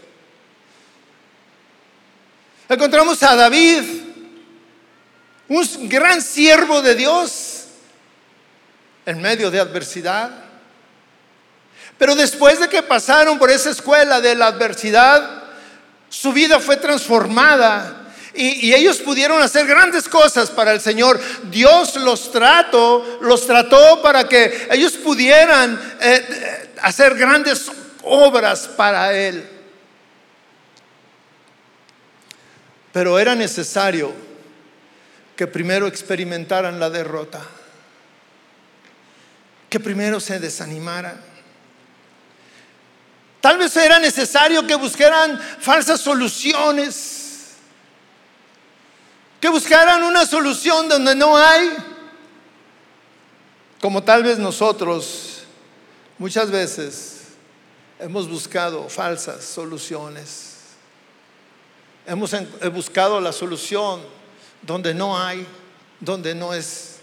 Encontramos 2.68 3.22
a 3.22 3.36
David, 3.36 3.84
un 5.48 5.90
gran 5.90 6.22
siervo 6.22 6.82
de 6.82 6.96
Dios, 6.96 7.66
en 9.06 9.22
medio 9.22 9.52
de 9.52 9.60
adversidad. 9.60 10.32
Pero 11.98 12.16
después 12.16 12.60
de 12.60 12.68
que 12.68 12.82
pasaron 12.82 13.38
por 13.38 13.52
esa 13.52 13.70
escuela 13.70 14.20
de 14.20 14.36
la 14.36 14.48
adversidad, 14.48 15.44
su 16.10 16.34
vida 16.34 16.60
fue 16.60 16.78
transformada 16.78 18.06
y, 18.34 18.74
ellos 18.74 18.98
pudieron 18.98 19.42
hacer 19.42 19.66
grandes 19.66 20.10
cosas 20.10 20.50
para 20.50 20.72
el 20.72 20.82
Señor. 20.82 21.20
Dios 21.44 21.96
los 21.96 22.32
trató, 22.32 23.20
los 23.22 23.46
trató 23.46 24.02
para 24.02 24.28
que 24.28 24.68
ellos 24.72 24.94
pudieran 24.94 25.98
eh, 26.02 26.74
hacer 26.82 27.16
grandes 27.16 27.72
obras 28.04 28.68
para 28.76 29.14
Él. 29.14 29.55
Pero 32.96 33.20
era 33.20 33.36
necesario 33.36 34.14
que 35.36 35.48
primero 35.48 35.86
experimentaran 35.86 36.80
la 36.80 36.90
derrota, 36.90 37.42
que 39.70 39.82
primero 39.82 40.22
se 40.22 40.40
desanimaran 40.40 41.36
Tal 43.46 43.60
vez 43.60 43.76
era 43.78 44.00
necesario 44.00 44.66
que 44.66 44.74
buscaran 44.74 45.40
falsas 45.60 46.02
soluciones, 46.02 47.58
que 49.40 49.50
buscaran 49.50 50.02
una 50.02 50.26
solución 50.26 50.90
donde 50.90 51.14
no 51.14 51.38
hay, 51.38 51.72
como 53.80 54.02
tal 54.04 54.24
vez 54.24 54.40
nosotros 54.40 55.44
muchas 56.18 56.50
veces 56.50 57.18
hemos 58.00 58.28
buscado 58.28 58.90
falsas 58.90 59.46
soluciones. 59.46 60.45
Hemos 62.08 62.36
buscado 62.74 63.20
la 63.20 63.32
solución 63.32 64.02
donde 64.62 64.94
no 64.94 65.18
hay, 65.18 65.46
donde 66.00 66.36
no 66.36 66.54
es. 66.54 67.00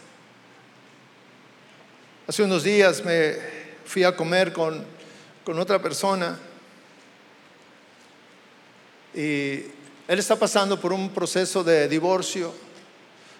Hace 2.27 2.43
unos 2.43 2.63
días 2.63 3.05
me 3.05 3.37
fui 3.85 4.05
a 4.05 4.15
comer 4.15 4.53
con 4.53 4.93
con 5.45 5.59
otra 5.59 5.83
persona 5.83 6.39
y 9.15 9.65
él 10.09 10.19
está 10.19 10.37
pasando 10.37 10.81
por 10.81 10.93
un 10.93 11.11
proceso 11.11 11.65
de 11.65 11.89
divorcio, 11.89 12.53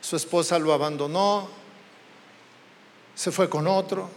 su 0.01 0.17
esposa 0.17 0.59
lo 0.59 0.73
abandonó, 0.73 1.49
se 3.15 3.31
fue 3.31 3.49
con 3.49 3.67
otro. 3.67 4.11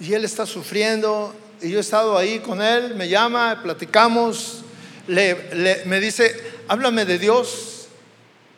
Y 0.00 0.14
él 0.14 0.24
está 0.24 0.46
sufriendo 0.46 1.34
y 1.60 1.70
yo 1.70 1.78
he 1.78 1.80
estado 1.80 2.16
ahí 2.16 2.40
con 2.40 2.60
él, 2.60 2.94
me 2.96 3.08
llama, 3.08 3.60
platicamos, 3.62 4.64
le, 5.06 5.82
me 5.86 6.00
dice, 6.00 6.34
háblame 6.68 7.04
de 7.04 7.18
Dios 7.18 7.88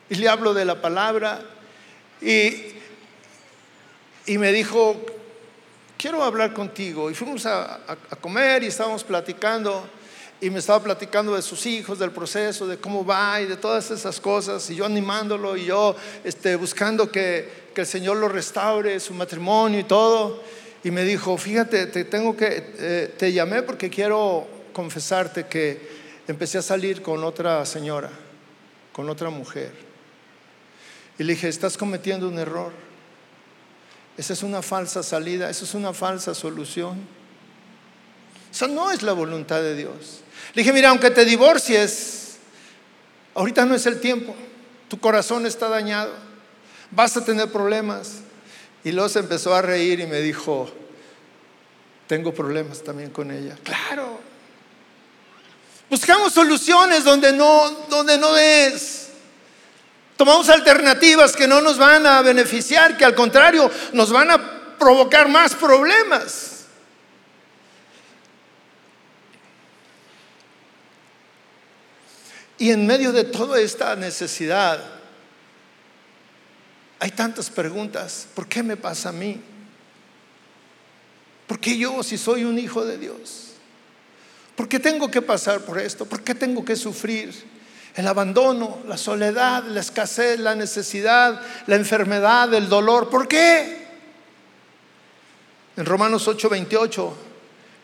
y 0.09 0.15
le 0.15 0.29
hablo 0.29 0.53
de 0.53 0.65
la 0.65 0.81
palabra 0.81 1.41
y, 2.21 2.53
y 4.25 4.37
me 4.37 4.51
dijo, 4.51 4.95
quiero 5.97 6.23
hablar 6.23 6.53
contigo. 6.53 7.09
Y 7.09 7.15
fuimos 7.15 7.45
a, 7.45 7.79
comer 8.21 8.63
y 8.63 8.67
estábamos 8.67 9.03
platicando 9.03 9.87
y 10.39 10.49
me 10.49 10.59
estaba 10.59 10.83
platicando 10.83 11.35
de 11.35 11.41
sus 11.41 11.65
hijos, 11.65 11.97
del 11.97 12.11
proceso, 12.11 12.67
de 12.67 12.77
cómo 12.77 13.05
va 13.05 13.41
y 13.41 13.45
de 13.45 13.57
todas 13.57 13.89
esas 13.89 14.19
cosas, 14.19 14.69
y 14.69 14.75
yo 14.75 14.85
animándolo 14.85 15.55
y 15.55 15.65
yo 15.65 15.95
este, 16.23 16.57
buscando 16.57 17.11
que, 17.11 17.65
el 17.75 17.85
Señor 17.85 18.17
lo 18.17 18.29
restaure, 18.29 18.99
su 18.99 19.13
matrimonio 19.13 19.79
y 19.79 19.83
todo. 19.83 20.41
Y 20.83 20.91
me 20.91 21.03
dijo, 21.03 21.35
fíjate, 21.37 21.87
te 21.87 22.05
tengo 22.05 22.37
que, 22.37 22.73
eh, 22.77 23.15
te 23.17 23.33
llamé 23.33 23.63
porque 23.63 23.89
quiero 23.89 24.47
confesarte 24.71 25.47
que 25.47 26.04
empecé 26.27 26.57
a 26.57 26.61
salir 26.61 27.01
con 27.01 27.23
otra 27.23 27.65
señora, 27.65 28.09
con 28.93 29.09
otra 29.09 29.29
mujer. 29.29 29.71
Y 31.17 31.23
le 31.23 31.33
dije, 31.33 31.47
estás 31.47 31.77
cometiendo 31.77 32.27
un 32.27 32.37
error. 32.39 32.71
Esa 34.17 34.33
es 34.33 34.43
una 34.43 34.61
falsa 34.61 35.03
salida, 35.03 35.49
esa 35.49 35.65
es 35.65 35.73
una 35.73 35.93
falsa 35.93 36.33
solución. 36.33 36.99
Esa 38.51 38.67
no 38.67 38.91
es 38.91 39.03
la 39.03 39.13
voluntad 39.13 39.61
de 39.61 39.75
Dios. 39.75 40.21
Le 40.53 40.61
dije, 40.61 40.73
mira, 40.73 40.89
aunque 40.89 41.11
te 41.11 41.25
divorcies, 41.25 42.37
ahorita 43.33 43.65
no 43.65 43.75
es 43.75 43.85
el 43.85 43.99
tiempo. 43.99 44.33
Tu 44.87 44.99
corazón 44.99 45.45
está 45.45 45.67
dañado. 45.67 46.13
Vas 46.91 47.17
a 47.17 47.25
tener 47.25 47.51
problemas. 47.51 48.21
Y 48.83 48.91
luego 48.91 49.09
se 49.09 49.19
empezó 49.19 49.53
a 49.53 49.61
reír 49.61 49.99
y 49.99 50.07
me 50.07 50.19
dijo, 50.21 50.71
tengo 52.07 52.33
problemas 52.33 52.83
también 52.83 53.09
con 53.09 53.31
ella. 53.31 53.57
Claro. 53.63 54.19
Buscamos 55.89 56.33
soluciones 56.33 57.03
donde 57.03 57.31
no, 57.31 57.69
donde 57.89 58.17
no 58.17 58.35
es. 58.37 59.09
Tomamos 60.17 60.49
alternativas 60.49 61.33
que 61.33 61.47
no 61.47 61.61
nos 61.61 61.77
van 61.77 62.05
a 62.07 62.21
beneficiar, 62.21 62.97
que 62.97 63.05
al 63.05 63.13
contrario 63.13 63.69
nos 63.93 64.11
van 64.11 64.31
a 64.31 64.77
provocar 64.77 65.27
más 65.27 65.53
problemas. 65.53 66.65
Y 72.57 72.71
en 72.71 72.87
medio 72.87 73.11
de 73.11 73.25
toda 73.25 73.59
esta 73.59 73.95
necesidad, 73.95 74.81
hay 76.99 77.11
tantas 77.11 77.49
preguntas. 77.49 78.27
¿Por 78.33 78.47
qué 78.47 78.63
me 78.63 78.77
pasa 78.77 79.09
a 79.09 79.11
mí? 79.11 79.41
¿Por 81.47 81.59
qué 81.59 81.77
yo 81.77 82.01
si 82.01 82.17
soy 82.17 82.45
un 82.45 82.57
hijo 82.57 82.85
de 82.85 82.97
Dios? 82.97 83.54
¿Por 84.55 84.67
qué 84.67 84.79
tengo 84.79 85.09
que 85.11 85.21
pasar 85.21 85.61
por 85.61 85.79
esto? 85.79 86.05
¿Por 86.05 86.21
qué 86.21 86.33
tengo 86.33 86.63
que 86.63 86.75
sufrir? 86.75 87.55
el 87.95 88.07
abandono, 88.07 88.79
la 88.87 88.97
soledad, 88.97 89.63
la 89.63 89.79
escasez, 89.79 90.39
la 90.39 90.53
necesidad, 90.53 91.41
la 91.65 91.75
enfermedad, 91.75 92.53
el 92.53 92.67
dolor. 92.67 93.09
¿Por 93.09 93.27
qué? 93.27 93.85
En 95.77 95.85
Romanos 95.85 96.27
8:28, 96.27 97.13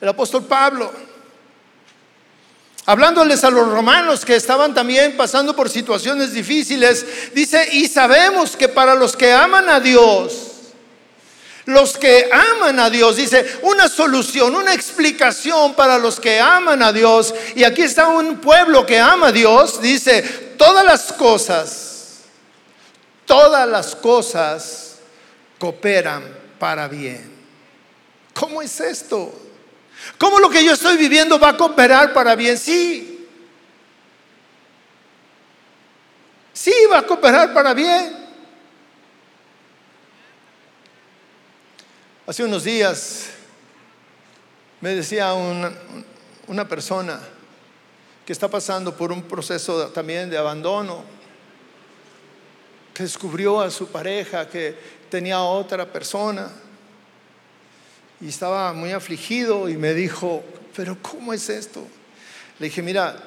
el 0.02 0.08
apóstol 0.10 0.46
Pablo, 0.46 0.92
hablándoles 2.86 3.44
a 3.46 3.50
los 3.50 3.70
romanos 3.70 4.26
que 4.26 4.36
estaban 4.36 4.74
también 4.74 5.16
pasando 5.16 5.56
por 5.56 5.70
situaciones 5.70 6.34
difíciles, 6.34 7.34
dice, 7.34 7.70
y 7.72 7.88
sabemos 7.88 8.58
que 8.58 8.68
para 8.68 8.96
los 8.96 9.16
que 9.16 9.32
aman 9.32 9.70
a 9.70 9.80
Dios, 9.80 10.51
los 11.66 11.98
que 11.98 12.30
aman 12.32 12.80
a 12.80 12.90
Dios, 12.90 13.16
dice, 13.16 13.60
una 13.64 13.88
solución, 13.88 14.56
una 14.56 14.74
explicación 14.74 15.74
para 15.74 15.98
los 15.98 16.20
que 16.20 16.40
aman 16.40 16.82
a 16.82 16.92
Dios. 16.92 17.34
Y 17.56 17.64
aquí 17.64 17.84
está 17.84 18.08
un 18.08 18.38
pueblo 18.38 18.86
que 18.86 19.00
ama 19.00 19.28
a 19.28 19.32
Dios, 19.32 19.82
dice, 19.82 20.22
todas 20.58 20.84
las 20.84 21.14
cosas, 21.14 22.22
todas 23.26 23.68
las 23.68 23.96
cosas 23.96 24.96
cooperan 25.60 26.24
para 26.60 26.88
bien. 26.88 27.32
¿Cómo 28.34 28.62
es 28.62 28.80
esto? 28.80 29.34
¿Cómo 30.18 30.40
lo 30.40 30.50
que 30.50 30.64
yo 30.64 30.74
estoy 30.74 30.98
viviendo 30.98 31.40
va 31.40 31.50
a 31.50 31.58
cooperar 31.58 32.14
para 32.14 32.36
bien? 32.36 32.58
Sí. 32.58 33.28
Sí, 36.54 36.74
va 36.92 37.00
a 37.00 37.04
cooperar 37.04 37.54
para 37.54 37.74
bien. 37.74 38.21
Hace 42.28 42.44
unos 42.44 42.64
días 42.64 43.30
me 44.80 44.94
decía 44.94 45.34
una, 45.34 46.68
persona 46.70 47.20
que 48.24 48.32
está 48.32 48.48
pasando 48.48 48.96
por 48.96 49.12
un 49.12 49.24
proceso 49.24 49.88
también 49.88 50.30
de 50.30 50.38
abandono, 50.38 51.04
que 52.94 53.02
descubrió 53.02 53.60
a 53.60 53.72
su 53.72 53.88
pareja 53.88 54.48
que 54.48 54.78
tenía 55.10 55.42
otra 55.42 55.92
persona 55.92 56.52
y 58.22 58.28
estaba 58.28 58.72
muy 58.74 58.92
afligido 58.92 59.68
y 59.68 59.76
me 59.76 59.96
dijo, 59.96 60.44
pero 60.76 61.00
¿cómo 61.02 61.34
es 61.34 61.50
esto? 61.50 61.88
Le 62.60 62.68
dije, 62.68 62.84
mira, 62.84 63.18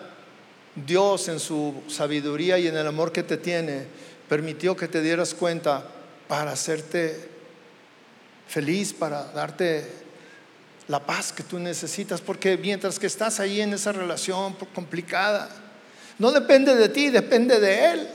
Dios 0.77 1.27
en 1.27 1.41
su 1.41 1.83
sabiduría 1.89 2.59
y 2.59 2.69
en 2.69 2.77
el 2.77 2.87
amor 2.87 3.11
que 3.11 3.25
te 3.25 3.39
tiene, 3.39 3.87
permitió 4.29 4.77
que 4.77 4.87
te 4.87 5.03
dieras 5.03 5.35
cuenta 5.35 5.85
para 6.29 6.53
hacerte 6.53 7.34
feliz, 8.47 8.93
para 8.93 9.25
darte 9.33 10.05
la 10.89 11.01
paz 11.01 11.33
que 11.33 11.43
tú 11.43 11.59
necesitas, 11.59 12.21
porque 12.21 12.57
mientras 12.57 12.99
que 12.99 13.07
estás 13.07 13.41
ahí 13.41 13.61
en 13.61 13.73
esa 13.73 13.93
relación 13.93 14.55
complicada, 14.75 15.49
no 16.19 16.31
depende 16.31 16.75
de 16.75 16.89
ti, 16.89 17.11
depende 17.11 17.59
de 17.59 17.85
Él. 17.87 18.09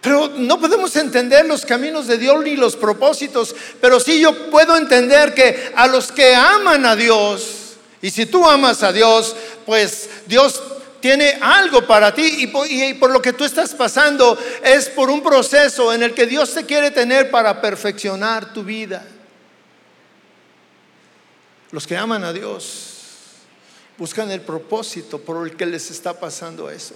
Pero 0.00 0.28
no 0.28 0.58
podemos 0.58 0.96
entender 0.96 1.44
los 1.44 1.66
caminos 1.66 2.06
de 2.06 2.16
Dios 2.16 2.42
ni 2.42 2.56
los 2.56 2.74
propósitos, 2.74 3.54
pero 3.80 4.00
sí 4.00 4.20
yo 4.20 4.50
puedo 4.50 4.76
entender 4.76 5.34
que 5.34 5.72
a 5.76 5.86
los 5.86 6.10
que 6.10 6.34
aman 6.34 6.86
a 6.86 6.96
Dios, 6.96 7.76
y 8.00 8.10
si 8.10 8.24
tú 8.24 8.48
amas 8.48 8.82
a 8.82 8.92
Dios, 8.92 9.36
pues 9.66 10.08
Dios 10.26 10.62
tiene 11.00 11.38
algo 11.40 11.86
para 11.86 12.14
ti 12.14 12.36
y 12.38 12.94
por, 12.94 13.10
lo 13.10 13.22
que 13.22 13.32
tú 13.32 13.44
estás 13.44 13.74
pasando 13.74 14.38
es 14.62 14.88
por 14.88 15.10
un 15.10 15.22
proceso 15.22 15.92
en 15.92 16.02
el 16.02 16.14
que 16.14 16.26
Dios 16.26 16.54
te 16.54 16.64
quiere 16.64 16.90
tener 16.90 17.30
para 17.30 17.60
perfeccionar 17.60 18.52
tu 18.52 18.62
vida. 18.62 19.04
Los 21.70 21.86
que 21.86 21.96
aman 21.96 22.24
a 22.24 22.32
Dios 22.32 22.86
buscan 23.96 24.30
el 24.30 24.40
propósito 24.40 25.18
por 25.20 25.46
el 25.46 25.56
que 25.56 25.66
les 25.66 25.90
está 25.90 26.18
pasando 26.18 26.70
eso. 26.70 26.94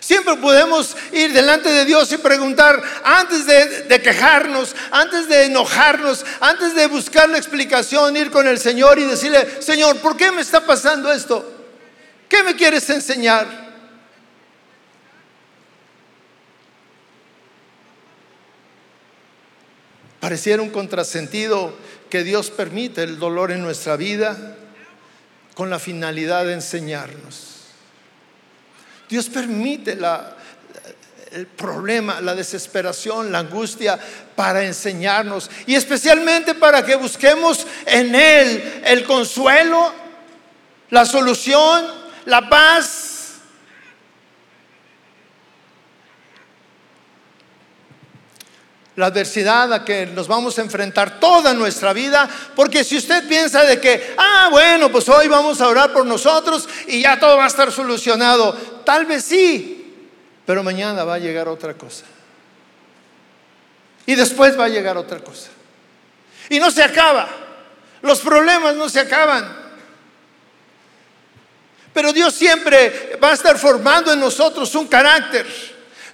Siempre 0.00 0.36
podemos 0.36 0.96
ir 1.12 1.32
delante 1.32 1.68
de 1.68 1.84
Dios 1.84 2.10
y 2.12 2.16
preguntar, 2.16 2.82
antes 3.04 3.46
de, 3.46 4.00
quejarnos, 4.02 4.74
antes 4.90 5.28
de 5.28 5.44
enojarnos, 5.44 6.24
antes 6.40 6.74
de 6.74 6.86
buscar 6.86 7.28
la 7.28 7.38
explicación, 7.38 8.16
ir 8.16 8.30
con 8.30 8.48
el 8.48 8.58
Señor 8.58 8.98
y 8.98 9.04
decirle, 9.04 9.60
Señor, 9.60 9.98
¿por 9.98 10.16
qué 10.16 10.32
me 10.32 10.40
está 10.40 10.64
pasando 10.64 11.12
esto? 11.12 11.51
¿Qué 12.32 12.42
me 12.42 12.56
quieres 12.56 12.88
enseñar? 12.88 13.46
Pareciera 20.18 20.62
un 20.62 20.70
contrasentido 20.70 21.76
que 22.08 22.24
Dios 22.24 22.50
permite 22.50 23.02
el 23.02 23.18
dolor 23.18 23.52
en 23.52 23.60
nuestra 23.60 23.96
vida 23.96 24.56
con 25.54 25.68
la 25.68 25.78
finalidad 25.78 26.46
de 26.46 26.54
enseñarnos. 26.54 27.64
Dios 29.10 29.28
permite 29.28 29.98
el 31.32 31.46
problema, 31.48 32.22
la 32.22 32.34
desesperación, 32.34 33.30
la 33.30 33.40
angustia 33.40 33.98
para 34.34 34.64
enseñarnos 34.64 35.50
y 35.66 35.74
especialmente 35.74 36.54
para 36.54 36.82
que 36.82 36.94
busquemos 36.94 37.66
en 37.84 38.14
Él 38.14 38.80
el 38.86 39.04
consuelo, 39.04 39.92
la 40.88 41.04
solución, 41.04 42.01
la 42.24 42.48
paz 42.48 43.12
la 48.96 49.06
adversidad 49.06 49.72
a 49.72 49.84
que 49.84 50.06
nos 50.06 50.28
vamos 50.28 50.58
a 50.58 50.62
enfrentar 50.62 51.18
toda 51.18 51.54
nuestra 51.54 51.92
vida, 51.92 52.28
porque 52.54 52.84
si 52.84 52.96
usted 52.96 53.26
piensa 53.26 53.62
de 53.64 53.80
que, 53.80 54.14
ah, 54.18 54.48
bueno, 54.50 54.90
pues 54.90 55.08
hoy 55.08 55.28
vamos 55.28 55.60
a 55.60 55.68
orar 55.68 55.92
por 55.92 56.04
nosotros 56.04 56.68
y 56.86 57.02
ya 57.02 57.18
todo 57.18 57.38
va 57.38 57.44
a 57.44 57.48
estar 57.48 57.72
solucionado, 57.72 58.52
tal 58.84 59.06
vez 59.06 59.24
sí, 59.24 60.08
pero 60.44 60.62
mañana 60.62 61.04
va 61.04 61.14
a 61.14 61.18
llegar 61.18 61.48
otra 61.48 61.74
cosa. 61.74 62.04
Y 64.04 64.14
después 64.14 64.58
va 64.58 64.64
a 64.64 64.68
llegar 64.68 64.96
otra 64.96 65.20
cosa. 65.20 65.48
Y 66.50 66.58
no 66.58 66.70
se 66.70 66.82
acaba, 66.82 67.28
los 68.02 68.20
problemas 68.20 68.74
no 68.74 68.88
se 68.88 69.00
acaban. 69.00 69.61
Pero 71.92 72.12
Dios 72.12 72.34
siempre 72.34 73.18
va 73.22 73.30
a 73.30 73.34
estar 73.34 73.58
formando 73.58 74.12
en 74.12 74.20
nosotros 74.20 74.74
un 74.74 74.86
carácter 74.86 75.46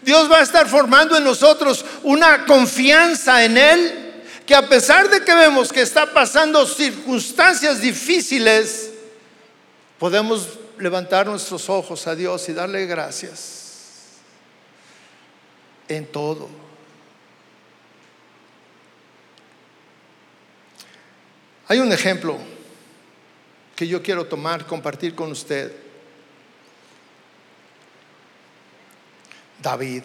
Dios 0.03 0.31
va 0.31 0.39
a 0.39 0.43
estar 0.43 0.69
formando 0.69 1.17
en 1.17 1.25
nosotros 1.25 1.85
una 2.03 2.47
confianza 2.47 3.45
en 3.45 3.59
Él 3.59 4.05
que 4.47 4.55
a 4.55 4.67
pesar 4.67 5.11
de 5.11 5.23
que 5.23 5.35
vemos 5.35 5.73
que 5.73 5.83
está 5.83 6.13
pasando 6.15 6.65
circunstancias 6.65 7.83
difíciles, 7.83 8.91
podemos 9.99 10.59
levantar 10.79 11.27
nuestros 11.27 11.69
ojos 11.69 12.07
a 12.07 12.15
Dios 12.15 12.49
y 12.49 12.55
darle 12.55 12.87
gracias 12.87 14.15
en 15.89 16.07
todo. 16.07 16.49
Hay 21.67 21.81
un 21.81 21.93
ejemplo 21.93 22.39
que 23.79 23.87
yo 23.87 24.03
quiero 24.03 24.27
tomar, 24.27 24.67
compartir 24.67 25.15
con 25.15 25.31
usted. 25.31 25.73
David. 29.63 30.03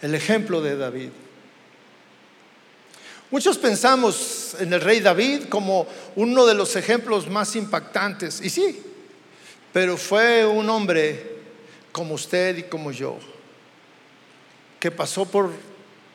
El 0.00 0.14
ejemplo 0.14 0.62
de 0.62 0.76
David. 0.76 1.10
Muchos 3.28 3.58
pensamos 3.58 4.54
en 4.60 4.72
el 4.72 4.80
rey 4.80 5.00
David 5.00 5.48
como 5.48 5.88
uno 6.14 6.46
de 6.46 6.54
los 6.54 6.76
ejemplos 6.76 7.28
más 7.28 7.56
impactantes, 7.56 8.40
y 8.40 8.48
sí, 8.48 8.80
pero 9.72 9.96
fue 9.96 10.46
un 10.46 10.70
hombre 10.70 11.38
como 11.90 12.14
usted 12.14 12.56
y 12.58 12.62
como 12.62 12.92
yo, 12.92 13.18
que 14.78 14.92
pasó 14.92 15.24
por, 15.24 15.50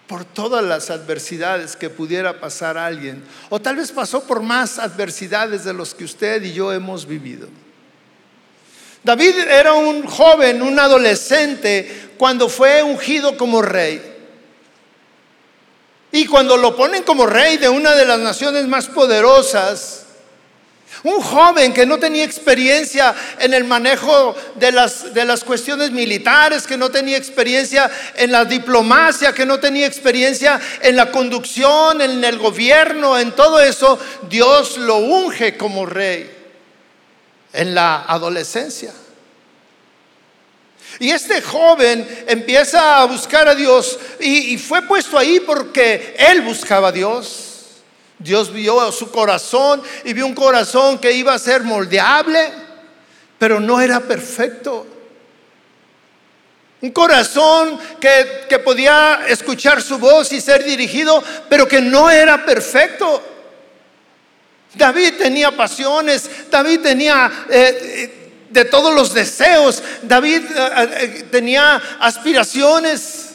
por 0.08 0.24
todas 0.24 0.64
las 0.64 0.90
adversidades 0.90 1.76
que 1.76 1.90
pudiera 1.90 2.40
pasar 2.40 2.78
a 2.78 2.86
alguien, 2.86 3.24
o 3.50 3.60
tal 3.60 3.76
vez 3.78 3.92
pasó 3.92 4.24
por 4.24 4.42
más 4.42 4.78
adversidades 4.78 5.64
de 5.64 5.74
los 5.74 5.96
que 5.96 6.04
usted 6.04 6.44
y 6.44 6.54
yo 6.54 6.72
hemos 6.72 7.06
vivido. 7.06 7.48
David 9.04 9.36
era 9.38 9.74
un 9.74 10.06
joven, 10.06 10.62
un 10.62 10.80
adolescente, 10.80 12.12
cuando 12.18 12.50
fue 12.50 12.82
ungido 12.82 13.38
como 13.38 13.62
rey. 13.62 14.14
Y 16.12 16.26
cuando 16.26 16.58
lo 16.58 16.76
ponen 16.76 17.04
como 17.04 17.26
rey 17.26 17.58
de 17.58 17.70
una 17.70 17.94
de 17.94 18.06
las 18.06 18.20
naciones 18.20 18.68
más 18.68 18.88
poderosas, 18.88 20.05
un 21.06 21.22
joven 21.22 21.72
que 21.72 21.86
no 21.86 22.00
tenía 22.00 22.24
experiencia 22.24 23.14
en 23.40 23.54
el 23.54 23.64
manejo 23.64 24.36
de 24.56 24.72
las, 24.72 25.14
de 25.14 25.24
las 25.24 25.44
cuestiones 25.44 25.92
militares, 25.92 26.66
que 26.66 26.78
no 26.78 26.90
tenía 26.90 27.16
experiencia 27.16 27.90
en 28.16 28.32
la 28.32 28.44
diplomacia, 28.44 29.32
que 29.32 29.46
no 29.46 29.60
tenía 29.60 29.86
experiencia 29.86 30.60
en 30.82 30.96
la 30.96 31.12
conducción, 31.12 32.02
en 32.02 32.24
el 32.24 32.40
gobierno, 32.40 33.20
en 33.20 33.34
todo 33.34 33.60
eso, 33.60 34.00
Dios 34.30 34.78
lo 34.78 34.98
unge 34.98 35.58
como 35.58 35.86
rey 35.86 36.32
en 37.54 37.76
la 37.76 38.04
adolescencia. 38.04 38.92
Y 41.00 41.12
este 41.12 41.42
joven 41.42 42.26
empieza 42.28 43.02
a 43.02 43.06
buscar 43.06 43.48
a 43.48 43.56
Dios 43.56 44.00
y, 44.20 44.58
fue 44.58 44.82
puesto 44.84 45.18
ahí 45.18 45.40
porque 45.40 46.16
él 46.18 46.42
buscaba 46.42 46.88
a 46.88 46.92
Dios. 46.92 47.55
Dios 48.20 48.52
vio 48.52 48.92
su 48.92 49.12
corazón 49.12 49.82
y 50.04 50.14
vio 50.14 50.26
un 50.26 50.36
corazón 50.36 51.00
que 51.00 51.12
iba 51.12 51.34
a 51.34 51.40
ser 51.40 51.64
moldeable, 51.64 52.52
pero 53.38 53.60
no 53.60 53.82
era 53.82 54.00
perfecto. 54.00 54.88
Un 56.82 56.92
corazón 56.92 57.80
que, 58.00 58.60
podía 58.60 59.22
escuchar 59.28 59.82
su 59.82 59.98
voz 59.98 60.32
y 60.32 60.40
ser 60.40 60.64
dirigido, 60.64 61.24
pero 61.50 61.68
que 61.68 61.82
no 61.82 62.10
era 62.10 62.46
perfecto. 62.46 63.24
David 64.76 65.16
tenía 65.18 65.52
pasiones, 65.52 66.30
David 66.52 66.82
tenía 66.82 67.46
eh, 67.50 68.32
de 68.50 68.66
todos 68.66 68.94
los 68.94 69.14
deseos, 69.14 69.82
David 70.04 70.44
eh, 70.44 70.70
eh, 71.00 71.28
tenía 71.32 71.82
aspiraciones. 72.00 73.35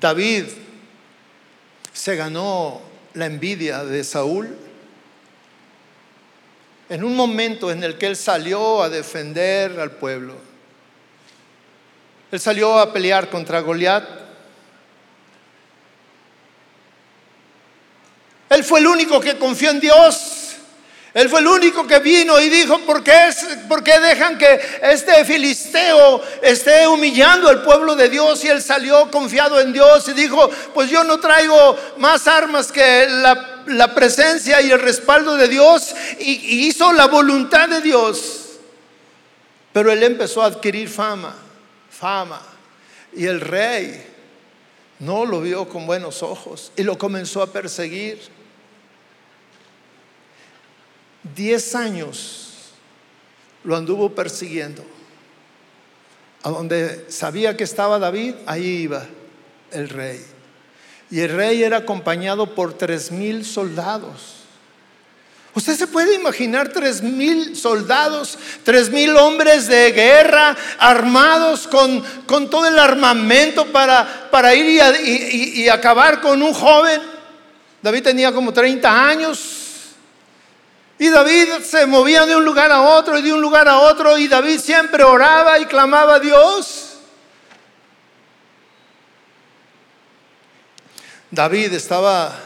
David 0.00 0.46
se 1.92 2.16
ganó 2.16 2.80
la 3.14 3.26
envidia 3.26 3.84
de 3.84 4.02
Saúl 4.02 4.56
en 6.88 7.04
un 7.04 7.14
momento 7.14 7.70
en 7.70 7.84
el 7.84 7.98
que 7.98 8.06
él 8.06 8.16
salió 8.16 8.82
a 8.82 8.88
defender 8.88 9.78
al 9.78 9.92
pueblo. 9.92 10.34
Él 12.32 12.40
salió 12.40 12.78
a 12.78 12.92
pelear 12.92 13.28
contra 13.28 13.60
Goliat. 13.60 14.04
Él 18.48 18.64
fue 18.64 18.80
el 18.80 18.86
único 18.86 19.20
que 19.20 19.38
confió 19.38 19.70
en 19.70 19.80
Dios. 19.80 20.39
Él 21.12 21.28
fue 21.28 21.40
el 21.40 21.48
único 21.48 21.86
que 21.86 21.98
vino 21.98 22.40
y 22.40 22.48
dijo, 22.48 22.78
¿por 22.80 23.02
qué, 23.02 23.30
¿por 23.68 23.82
qué, 23.82 23.98
dejan 23.98 24.38
que 24.38 24.60
este 24.82 25.24
filisteo 25.24 26.22
esté 26.40 26.86
humillando 26.86 27.48
al 27.48 27.62
pueblo 27.62 27.96
de 27.96 28.08
Dios? 28.08 28.44
Y 28.44 28.48
él 28.48 28.62
salió 28.62 29.10
confiado 29.10 29.60
en 29.60 29.72
Dios 29.72 30.08
y 30.08 30.12
dijo, 30.12 30.48
pues 30.72 30.88
yo 30.88 31.02
no 31.02 31.18
traigo 31.18 31.76
más 31.96 32.28
armas 32.28 32.70
que 32.70 33.08
la, 33.08 33.94
presencia 33.94 34.60
y 34.60 34.70
el 34.70 34.80
respaldo 34.80 35.36
de 35.36 35.48
Dios 35.48 35.94
y 36.18 36.66
hizo 36.66 36.92
la 36.92 37.06
voluntad 37.06 37.68
de 37.68 37.80
Dios. 37.80 38.40
Pero 39.72 39.92
él 39.92 40.02
empezó 40.02 40.42
a 40.42 40.46
adquirir 40.46 40.88
fama, 40.88 41.34
fama. 41.90 42.40
Y 43.12 43.26
el 43.26 43.40
rey 43.40 44.06
no 45.00 45.24
lo 45.24 45.40
vio 45.40 45.68
con 45.68 45.86
buenos 45.86 46.22
ojos 46.22 46.72
y 46.76 46.82
lo 46.82 46.98
comenzó 46.98 47.42
a 47.42 47.52
perseguir. 47.52 48.39
Diez 51.22 51.74
años 51.74 52.72
lo 53.64 53.76
anduvo 53.76 54.14
persiguiendo. 54.14 54.84
A 56.42 56.50
donde 56.50 57.06
sabía 57.10 57.56
que 57.56 57.64
estaba 57.64 57.98
David, 57.98 58.34
ahí 58.46 58.64
iba 58.64 59.06
el 59.72 59.88
rey. 59.88 60.24
Y 61.10 61.20
el 61.20 61.30
rey 61.30 61.62
era 61.62 61.78
acompañado 61.78 62.54
por 62.54 62.78
tres 62.78 63.10
mil 63.10 63.44
soldados. 63.44 64.40
Usted 65.52 65.76
se 65.76 65.88
puede 65.88 66.14
imaginar 66.14 66.68
tres 66.68 67.02
mil 67.02 67.56
soldados, 67.56 68.38
tres 68.62 68.88
mil 68.90 69.16
hombres 69.16 69.66
de 69.66 69.90
guerra 69.90 70.56
armados 70.78 71.66
con, 71.66 72.02
con 72.26 72.48
todo 72.48 72.68
el 72.68 72.78
armamento 72.78 73.66
para, 73.66 74.28
para 74.30 74.54
ir 74.54 74.80
y, 75.02 75.62
y, 75.62 75.68
acabar 75.68 76.20
con 76.20 76.40
un 76.40 76.54
joven. 76.54 77.00
David 77.82 78.04
tenía 78.04 78.30
como 78.30 78.52
30 78.52 79.08
años, 79.08 79.59
y 81.00 81.08
David 81.08 81.62
se 81.64 81.86
movía 81.86 82.26
de 82.26 82.36
un 82.36 82.44
lugar 82.44 82.70
a 82.70 82.82
otro 82.82 83.18
y 83.18 83.22
de 83.22 83.32
un 83.32 83.40
lugar 83.40 83.66
a 83.66 83.78
otro 83.78 84.18
y 84.18 84.28
David 84.28 84.60
siempre 84.60 85.02
oraba 85.02 85.58
y 85.58 85.64
clamaba 85.64 86.16
a 86.16 86.20
Dios. 86.20 86.98
David 91.30 91.72
estaba, 91.72 92.38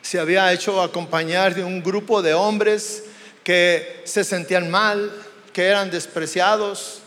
se 0.00 0.20
había 0.20 0.52
hecho 0.52 0.80
acompañar 0.80 1.52
de 1.52 1.64
un 1.64 1.82
grupo 1.82 2.22
de 2.22 2.34
hombres 2.34 3.02
que 3.42 4.00
se 4.04 4.22
sentían 4.22 4.70
mal, 4.70 5.10
que 5.52 5.66
eran 5.66 5.90
despreciados. 5.90 7.02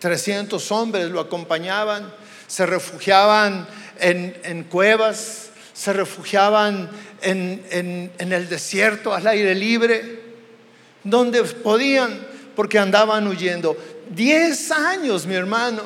300 0.00 0.72
hombres 0.72 1.08
lo 1.08 1.20
acompañaban, 1.20 2.12
se 2.48 2.66
refugiaban 2.66 3.68
en, 4.00 4.36
en 4.42 4.64
cuevas, 4.64 5.50
se 5.72 5.92
refugiaban 5.92 6.90
en, 7.22 8.10
el 8.18 8.48
desierto, 8.48 9.14
al 9.14 9.26
aire 9.26 9.54
libre, 9.54 10.20
donde 11.04 11.42
podían, 11.44 12.26
porque 12.54 12.78
andaban 12.78 13.26
huyendo. 13.26 13.76
Diez 14.10 14.70
años, 14.70 15.26
mi 15.26 15.34
hermano. 15.34 15.82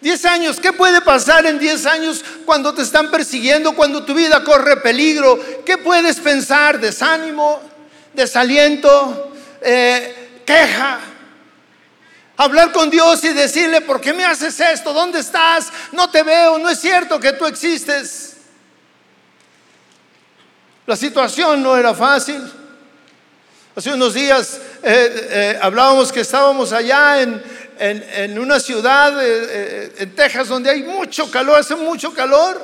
Diez 0.00 0.24
años, 0.26 0.60
¿qué 0.60 0.72
puede 0.72 1.00
pasar 1.00 1.46
en 1.46 1.58
diez 1.58 1.86
años 1.86 2.22
cuando 2.44 2.74
te 2.74 2.82
están 2.82 3.10
persiguiendo, 3.10 3.74
cuando 3.74 4.04
tu 4.04 4.14
vida 4.14 4.44
corre 4.44 4.76
peligro? 4.78 5.40
¿Qué 5.64 5.78
puedes 5.78 6.20
pensar? 6.20 6.78
Desánimo, 6.78 7.60
desaliento, 8.12 9.32
eh, 9.62 10.42
queja. 10.44 11.00
Hablar 12.36 12.72
con 12.72 12.90
Dios 12.90 13.22
y 13.24 13.28
decirle, 13.28 13.80
¿por 13.80 14.00
qué 14.00 14.12
me 14.12 14.24
haces 14.24 14.58
esto? 14.60 14.92
¿Dónde 14.92 15.20
estás? 15.20 15.72
No 15.92 16.10
te 16.10 16.22
veo, 16.22 16.58
no 16.58 16.68
es 16.68 16.80
cierto 16.80 17.18
que 17.20 17.32
tú 17.32 17.46
existes. 17.46 18.33
La 20.86 20.96
situación 20.96 21.62
no 21.62 21.76
era 21.76 21.94
fácil. 21.94 22.42
Hace 23.74 23.92
unos 23.92 24.12
días 24.14 24.60
eh, 24.82 25.28
eh, 25.30 25.58
hablábamos 25.60 26.12
que 26.12 26.20
estábamos 26.20 26.72
allá 26.72 27.22
en, 27.22 28.38
una 28.38 28.60
ciudad, 28.60 29.14
eh, 29.20 29.92
en 29.98 30.14
Texas, 30.14 30.48
donde 30.48 30.70
hay 30.70 30.82
mucho 30.82 31.30
calor, 31.30 31.58
hace 31.58 31.74
mucho 31.74 32.12
calor, 32.12 32.62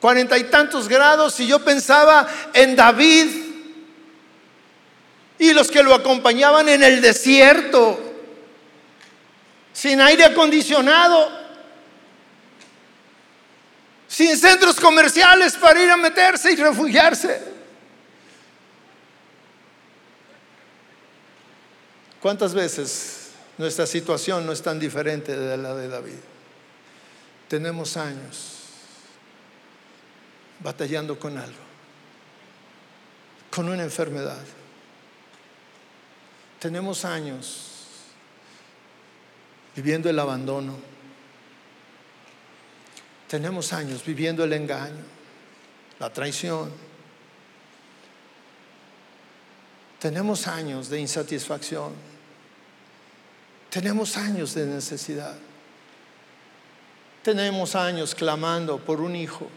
cuarenta 0.00 0.36
y 0.36 0.44
tantos 0.44 0.88
grados, 0.88 1.38
y 1.40 1.46
yo 1.46 1.64
pensaba 1.64 2.26
en 2.52 2.74
David 2.74 3.26
y 5.38 5.52
los 5.52 5.70
que 5.70 5.82
lo 5.82 5.94
acompañaban 5.94 6.68
en 6.68 6.82
el 6.82 7.00
desierto, 7.00 7.98
sin 9.72 10.00
aire 10.00 10.24
acondicionado 10.24 11.47
sin 14.08 14.36
centros 14.36 14.80
comerciales 14.80 15.54
para 15.56 15.82
ir 15.82 15.90
a 15.90 15.96
meterse 15.96 16.50
y 16.52 16.56
refugiarse. 16.56 17.40
¿Cuántas 22.20 22.54
veces 22.54 23.30
nuestra 23.58 23.86
situación 23.86 24.44
no 24.44 24.52
es 24.52 24.62
tan 24.62 24.80
diferente 24.80 25.36
de 25.36 25.56
la 25.56 25.74
de 25.74 25.88
David? 25.88 26.18
Tenemos 27.46 27.96
años 27.96 28.54
batallando 30.60 31.18
con 31.18 31.38
algo, 31.38 31.60
con 33.50 33.68
una 33.68 33.84
enfermedad. 33.84 34.42
Tenemos 36.58 37.04
años 37.04 37.66
viviendo 39.76 40.10
el 40.10 40.18
abandono 40.18 40.97
tenemos 43.28 43.72
años 43.72 44.04
viviendo 44.04 44.42
el 44.42 44.52
engaño, 44.54 45.04
la 45.98 46.10
traición. 46.10 46.72
Tenemos 49.98 50.46
años 50.46 50.88
de 50.88 51.00
insatisfacción. 51.00 51.92
Tenemos 53.70 54.16
años 54.16 54.54
de 54.54 54.66
necesidad. 54.66 55.36
Tenemos 57.22 57.74
años 57.74 58.14
clamando 58.14 58.78
por 58.78 59.00
un 59.00 59.14
hijo. 59.14 59.48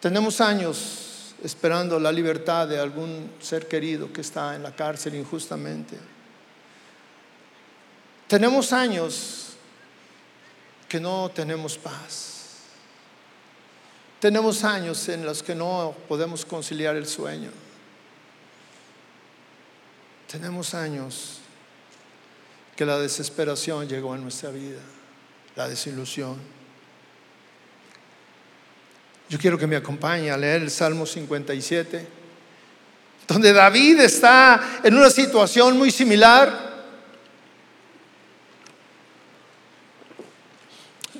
Tenemos 0.00 0.42
años 0.42 1.34
esperando 1.42 1.98
la 1.98 2.12
libertad 2.12 2.68
de 2.68 2.78
algún 2.78 3.30
ser 3.40 3.66
querido 3.66 4.12
que 4.12 4.20
está 4.20 4.54
en 4.54 4.62
la 4.62 4.76
cárcel 4.76 5.14
injustamente. 5.14 5.96
Tenemos 8.28 8.72
años 8.72 9.43
que 10.94 11.00
no 11.00 11.28
tenemos 11.28 11.76
paz. 11.76 12.60
Tenemos 14.20 14.62
años 14.62 15.08
en 15.08 15.26
los 15.26 15.42
que 15.42 15.52
no 15.52 15.92
podemos 16.06 16.44
conciliar 16.44 16.94
el 16.94 17.04
sueño. 17.04 17.50
Tenemos 20.30 20.72
años 20.72 21.40
que 22.76 22.86
la 22.86 23.00
desesperación 23.00 23.88
llegó 23.88 24.12
a 24.12 24.18
nuestra 24.18 24.50
vida, 24.50 24.78
la 25.56 25.66
desilusión. 25.66 26.36
Yo 29.28 29.36
quiero 29.40 29.58
que 29.58 29.66
me 29.66 29.74
acompañe 29.74 30.30
a 30.30 30.36
leer 30.36 30.62
el 30.62 30.70
Salmo 30.70 31.06
57, 31.06 32.06
donde 33.26 33.52
David 33.52 33.98
está 33.98 34.78
en 34.84 34.96
una 34.96 35.10
situación 35.10 35.76
muy 35.76 35.90
similar. 35.90 36.63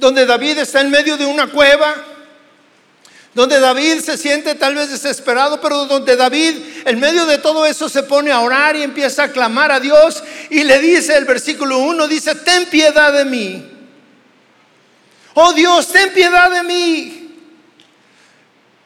Donde 0.05 0.27
David 0.27 0.59
está 0.59 0.83
en 0.83 0.91
medio 0.91 1.17
de 1.17 1.25
una 1.25 1.47
cueva, 1.47 1.95
donde 3.33 3.59
David 3.59 4.01
se 4.01 4.19
siente 4.19 4.55
tal 4.55 4.75
vez 4.75 4.91
desesperado, 4.91 5.63
pero 5.63 5.87
donde 5.87 6.15
David 6.15 6.59
en 6.85 7.01
medio 7.01 7.25
de 7.25 7.39
todo 7.39 7.65
eso 7.65 7.89
se 7.89 8.03
pone 8.03 8.31
a 8.31 8.41
orar 8.41 8.77
y 8.77 8.83
empieza 8.83 9.25
a 9.25 9.33
clamar 9.33 9.73
a 9.73 9.81
Dios 9.81 10.23
y 10.51 10.63
le 10.63 10.79
dice 10.79 11.17
el 11.17 11.25
versículo 11.25 11.79
1, 11.79 12.07
dice, 12.07 12.35
ten 12.35 12.67
piedad 12.67 13.15
de 13.15 13.25
mí. 13.25 13.71
Oh 15.33 15.55
Dios, 15.55 15.89
ten 15.91 16.13
piedad 16.13 16.51
de 16.51 16.63
mí, 16.63 17.41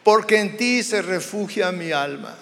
porque 0.01 0.39
en 0.39 0.55
ti 0.55 0.83
se 0.83 1.01
refugia 1.01 1.73
mi 1.73 1.91
alma. 1.91 2.33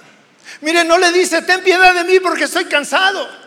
Mire, 0.62 0.84
no 0.84 1.00
le 1.00 1.12
dice, 1.12 1.42
ten 1.42 1.62
piedad 1.64 1.96
de 1.96 2.04
mí 2.04 2.20
porque 2.20 2.44
estoy 2.44 2.66
cansado. 2.66 3.47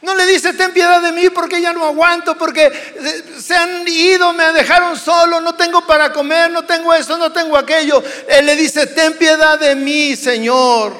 No 0.00 0.14
le 0.14 0.26
dice, 0.26 0.52
ten 0.52 0.72
piedad 0.72 1.02
de 1.02 1.10
mí 1.10 1.28
porque 1.30 1.60
ya 1.60 1.72
no 1.72 1.84
aguanto, 1.84 2.38
porque 2.38 2.66
eh, 2.66 3.24
se 3.40 3.56
han 3.56 3.86
ido, 3.88 4.32
me 4.32 4.44
dejaron 4.52 4.96
solo, 4.96 5.40
no 5.40 5.54
tengo 5.54 5.84
para 5.86 6.12
comer, 6.12 6.50
no 6.50 6.64
tengo 6.64 6.94
esto, 6.94 7.18
no 7.18 7.32
tengo 7.32 7.56
aquello. 7.56 8.02
Él 8.28 8.46
le 8.46 8.54
dice, 8.54 8.86
ten 8.86 9.14
piedad 9.14 9.58
de 9.58 9.74
mí, 9.74 10.14
Señor, 10.14 10.92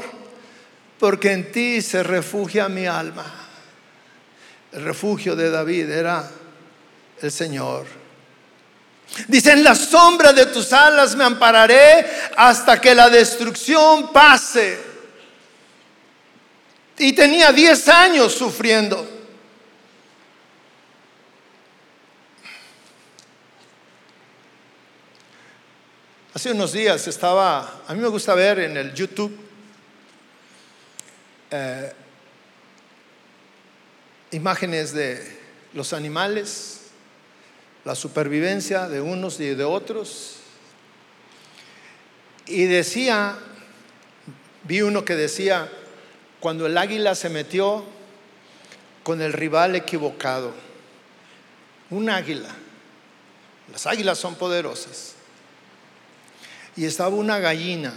porque 0.99 1.32
en 1.32 1.53
ti 1.53 1.80
se 1.80 2.03
refugia 2.03 2.68
mi 2.68 2.86
alma. 2.86 3.24
El 4.72 4.84
refugio 4.84 5.36
de 5.36 5.51
David 5.51 5.90
era 5.90 6.28
el 7.22 7.30
Señor. 7.30 7.86
Dice, 9.28 9.53
en 9.53 9.62
la 9.62 9.74
sombra 9.74 10.32
de 10.32 10.46
tus 10.46 10.72
alas 10.72 11.14
me 11.14 11.24
ampararé 11.24 12.05
hasta 12.36 12.80
que 12.80 12.94
la 12.94 13.09
destrucción 13.09 14.12
pase. 14.12 14.88
Y 16.99 17.12
tenía 17.12 17.53
10 17.53 17.88
años 17.88 18.32
sufriendo. 18.34 19.09
Hace 26.34 26.53
unos 26.53 26.72
días 26.72 27.07
estaba, 27.07 27.82
a 27.86 27.94
mí 27.94 28.01
me 28.01 28.09
gusta 28.09 28.34
ver 28.34 28.61
en 28.61 28.76
el 28.76 28.94
YouTube 28.94 29.36
eh, 31.51 31.92
imágenes 34.32 34.92
de 34.92 35.38
los 35.74 35.92
animales, 35.92 36.80
la 37.84 37.94
supervivencia 37.94 38.88
de 38.88 39.01
unos 39.01 39.40
y 39.40 39.55
de 39.55 39.64
otros. 39.64 40.36
Y 42.46 42.64
decía, 42.64 43.36
vi 44.64 44.82
uno 44.82 45.05
que 45.05 45.16
decía, 45.16 45.70
cuando 46.41 46.66
el 46.66 46.78
águila 46.78 47.14
se 47.14 47.28
metió 47.28 47.84
con 49.03 49.20
el 49.20 49.32
rival 49.32 49.74
equivocado, 49.74 50.53
un 51.91 52.11
águila, 52.11 52.51
las 53.72 53.86
águilas 53.86 54.18
son 54.18 54.34
poderosas, 54.34 55.14
y 56.76 56.84
estaba 56.84 57.16
una 57.16 57.39
gallina 57.39 57.93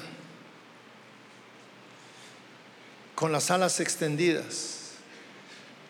con 3.14 3.32
las 3.32 3.52
alas 3.52 3.80
extendidas, 3.80 4.94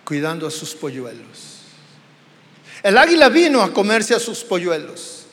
cuidando 0.04 0.48
a 0.48 0.52
sus 0.52 0.76
polluelos. 0.76 1.60
El 2.84 2.98
águila 2.98 3.30
vino 3.30 3.62
a 3.62 3.72
comerse 3.72 4.14
a 4.14 4.20
sus 4.20 4.44
polluelos 4.44 5.28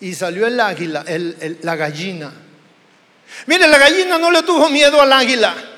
y 0.00 0.14
salió 0.14 0.46
el 0.46 0.58
águila, 0.58 1.04
la 1.62 1.76
gallina. 1.76 2.32
Mire, 3.46 3.68
la 3.68 3.78
gallina 3.78 4.18
no 4.18 4.30
le 4.30 4.42
tuvo 4.42 4.68
miedo 4.70 5.00
al 5.00 5.12
águila 5.12 5.69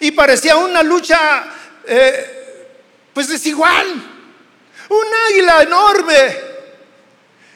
y 0.00 0.10
parecía 0.10 0.56
una 0.56 0.82
lucha 0.82 1.44
eh, 1.86 2.34
pues 3.12 3.28
desigual. 3.28 3.86
Un 4.88 5.06
águila 5.28 5.62
enorme 5.62 6.54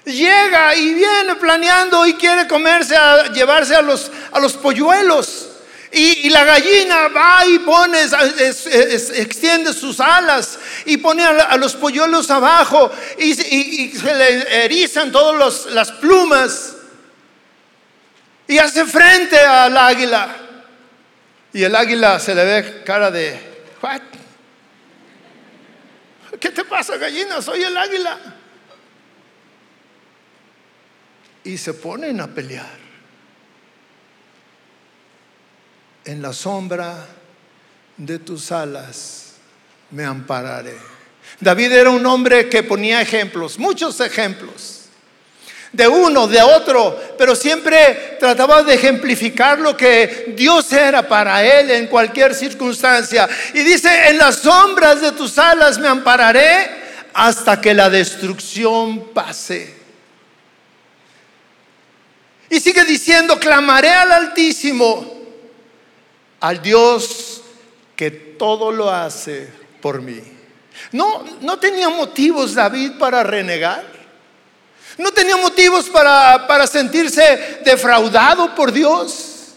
llega 0.05 0.75
y 0.75 0.95
viene 0.95 1.35
planeando 1.37 2.07
y 2.07 2.15
quiere 2.15 2.47
comerse, 2.47 2.97
a, 2.97 3.33
llevarse 3.33 3.75
a 3.75 3.83
los, 3.83 4.11
a 4.33 4.41
los 4.41 4.55
polluelos. 4.55 5.45
Y, 5.91 6.29
la 6.29 6.45
gallina 6.45 7.09
va 7.09 7.47
y 7.47 7.61
pone, 7.61 7.99
extiende 8.03 9.73
sus 9.73 9.99
alas 10.01 10.59
y 10.85 10.99
pone 10.99 11.25
a, 11.25 11.57
los 11.57 11.75
polluelos 11.75 12.31
abajo 12.31 12.91
y, 13.19 13.35
se 13.35 14.15
le 14.15 14.65
erizan 14.65 15.11
todas 15.11 15.67
las 15.67 15.93
plumas 15.93 16.75
y 18.47 18.59
hace 18.59 18.85
frente 18.85 19.39
al 19.39 19.77
águila. 19.77 20.48
Y 21.53 21.63
el 21.63 21.75
águila 21.75 22.21
se 22.21 22.35
le 22.35 22.45
ve 22.45 22.83
cara 22.85 23.11
de, 23.11 23.39
¿Qué 26.41 26.51
te 26.51 26.65
pasa, 26.65 26.97
gallina? 26.97 27.41
Soy 27.43 27.63
el 27.63 27.77
águila. 27.77 28.19
Y 31.45 31.57
se 31.57 31.75
ponen 31.75 32.21
a 32.21 32.27
pelear. 32.29 32.89
en 36.09 36.23
la 36.23 36.33
sombra 36.33 37.07
de 37.99 38.19
tus 38.19 38.51
alas 38.51 39.35
me 39.91 40.07
ampararé. 40.07 40.75
David 41.39 41.73
era 41.73 41.91
un 41.91 42.05
hombre 42.07 42.49
que 42.49 42.63
ponía 42.63 43.03
ejemplos, 43.03 43.59
muchos 43.59 44.01
ejemplos, 44.01 44.78
de 45.73 45.87
uno, 45.87 46.27
de 46.27 46.41
otro, 46.41 46.99
pero 47.19 47.35
siempre 47.35 48.17
trataba 48.19 48.63
de 48.63 48.75
ejemplificar 48.75 49.59
lo 49.59 49.77
que 49.77 50.33
Dios 50.37 50.73
era 50.73 51.07
para 51.07 51.45
él 51.45 51.71
en 51.71 51.87
cualquier 51.89 52.35
circunstancia. 52.35 53.29
Y 53.55 53.61
dice, 53.61 54.09
en 54.09 54.19
las 54.19 54.37
sombras 54.37 55.01
de 55.01 55.13
tus 55.13 55.39
alas 55.39 55.79
me 55.79 55.89
ampararé 55.89 56.71
hasta 57.13 57.61
que 57.61 57.75
la 57.75 57.91
destrucción 57.91 59.09
pase. 59.13 59.77
Y 62.51 62.61
sigue 62.61 62.85
diciendo, 62.85 63.39
clamaré 63.39 63.91
al 63.91 64.13
Altísimo 64.13 65.19
al 66.41 66.63
Dios 66.63 67.43
que 67.95 68.11
todo 68.11 68.71
lo 68.71 68.91
hace 68.91 69.49
por 69.83 70.01
mí. 70.01 70.23
No, 70.93 71.25
no 71.41 71.59
tenía 71.59 71.89
motivos 71.89 72.55
David 72.55 72.93
para 72.99 73.23
renegar. 73.23 73.98
No 74.99 75.13
tenía 75.13 75.37
motivos 75.37 75.89
para, 75.89 76.47
para 76.47 76.67
sentirse 76.67 77.61
defraudado 77.65 78.55
por 78.55 78.73
Dios. 78.73 79.55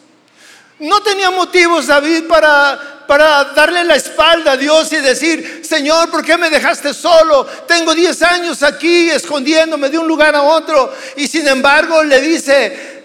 No 0.77 1.01
tenía 1.01 1.31
motivos 1.31 1.87
David 1.87 2.27
para, 2.27 3.03
para 3.07 3.45
darle 3.45 3.83
la 3.83 3.95
espalda 3.95 4.53
a 4.53 4.57
Dios 4.57 4.93
y 4.93 4.97
decir, 4.97 5.63
Señor, 5.67 6.09
¿por 6.09 6.23
qué 6.23 6.37
me 6.37 6.49
dejaste 6.49 6.93
solo? 6.93 7.45
Tengo 7.67 7.93
10 7.93 8.21
años 8.21 8.63
aquí 8.63 9.09
escondiéndome 9.09 9.89
de 9.89 9.97
un 9.97 10.07
lugar 10.07 10.35
a 10.35 10.43
otro. 10.43 10.93
Y 11.17 11.27
sin 11.27 11.47
embargo 11.47 12.03
le 12.03 12.21
dice, 12.21 13.03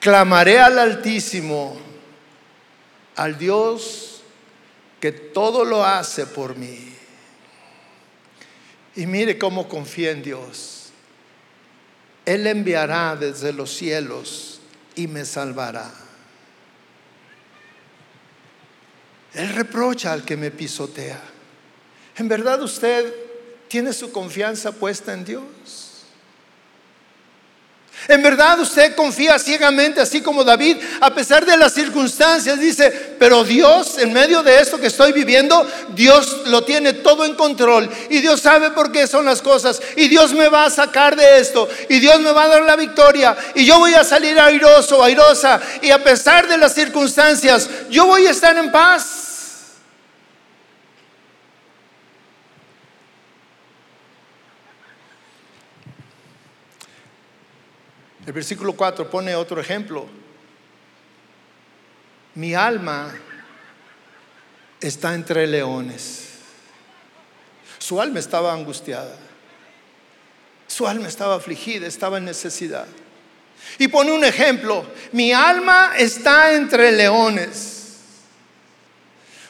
clamaré 0.00 0.60
al 0.60 0.78
Altísimo 0.78 1.78
al 3.16 3.38
Dios 3.38 4.22
que 5.00 5.12
todo 5.12 5.64
lo 5.64 5.84
hace 5.84 6.26
por 6.26 6.56
mí. 6.56 6.94
Y 8.96 9.06
mire 9.06 9.38
cómo 9.38 9.68
confía 9.68 10.10
en 10.10 10.22
Dios. 10.22 10.73
Él 12.24 12.46
enviará 12.46 13.16
desde 13.16 13.52
los 13.52 13.70
cielos 13.74 14.60
y 14.94 15.06
me 15.06 15.24
salvará. 15.24 15.90
Él 19.34 19.48
reprocha 19.54 20.12
al 20.12 20.24
que 20.24 20.36
me 20.36 20.50
pisotea. 20.50 21.20
¿En 22.16 22.28
verdad 22.28 22.62
usted 22.62 23.12
tiene 23.68 23.92
su 23.92 24.12
confianza 24.12 24.72
puesta 24.72 25.12
en 25.12 25.24
Dios? 25.24 25.83
En 28.08 28.22
verdad 28.22 28.60
usted 28.60 28.94
confía 28.94 29.38
ciegamente, 29.38 30.00
así 30.00 30.20
como 30.20 30.44
David, 30.44 30.76
a 31.00 31.14
pesar 31.14 31.46
de 31.46 31.56
las 31.56 31.72
circunstancias, 31.72 32.60
dice, 32.60 32.90
pero 33.18 33.44
Dios, 33.44 33.98
en 33.98 34.12
medio 34.12 34.42
de 34.42 34.60
esto 34.60 34.78
que 34.78 34.88
estoy 34.88 35.12
viviendo, 35.12 35.66
Dios 35.94 36.42
lo 36.46 36.64
tiene 36.64 36.92
todo 36.92 37.24
en 37.24 37.34
control 37.34 37.88
y 38.10 38.20
Dios 38.20 38.40
sabe 38.40 38.70
por 38.72 38.92
qué 38.92 39.06
son 39.06 39.24
las 39.24 39.40
cosas 39.40 39.80
y 39.96 40.08
Dios 40.08 40.34
me 40.34 40.48
va 40.48 40.66
a 40.66 40.70
sacar 40.70 41.16
de 41.16 41.38
esto 41.38 41.68
y 41.88 41.98
Dios 41.98 42.20
me 42.20 42.32
va 42.32 42.44
a 42.44 42.48
dar 42.48 42.62
la 42.62 42.76
victoria 42.76 43.36
y 43.54 43.64
yo 43.64 43.78
voy 43.78 43.94
a 43.94 44.04
salir 44.04 44.38
airoso, 44.38 45.02
airosa 45.02 45.60
y 45.80 45.90
a 45.90 46.02
pesar 46.02 46.46
de 46.46 46.58
las 46.58 46.74
circunstancias, 46.74 47.68
yo 47.90 48.06
voy 48.06 48.26
a 48.26 48.30
estar 48.30 48.56
en 48.56 48.70
paz. 48.70 49.23
El 58.26 58.32
versículo 58.32 58.72
4 58.74 59.10
pone 59.10 59.34
otro 59.34 59.60
ejemplo. 59.60 60.06
Mi 62.34 62.54
alma 62.54 63.14
está 64.80 65.14
entre 65.14 65.46
leones. 65.46 66.28
Su 67.78 68.00
alma 68.00 68.18
estaba 68.18 68.52
angustiada. 68.52 69.16
Su 70.66 70.88
alma 70.88 71.08
estaba 71.08 71.34
afligida, 71.34 71.86
estaba 71.86 72.18
en 72.18 72.24
necesidad. 72.24 72.86
Y 73.78 73.88
pone 73.88 74.10
un 74.12 74.24
ejemplo. 74.24 74.86
Mi 75.12 75.32
alma 75.32 75.92
está 75.96 76.54
entre 76.54 76.92
leones. 76.92 77.74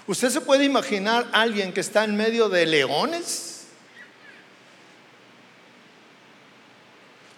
¿Usted 0.06 0.30
se 0.30 0.40
puede 0.40 0.64
imaginar 0.64 1.28
a 1.32 1.42
alguien 1.42 1.72
que 1.72 1.80
está 1.80 2.04
en 2.04 2.16
medio 2.16 2.48
de 2.48 2.66
leones? 2.66 3.53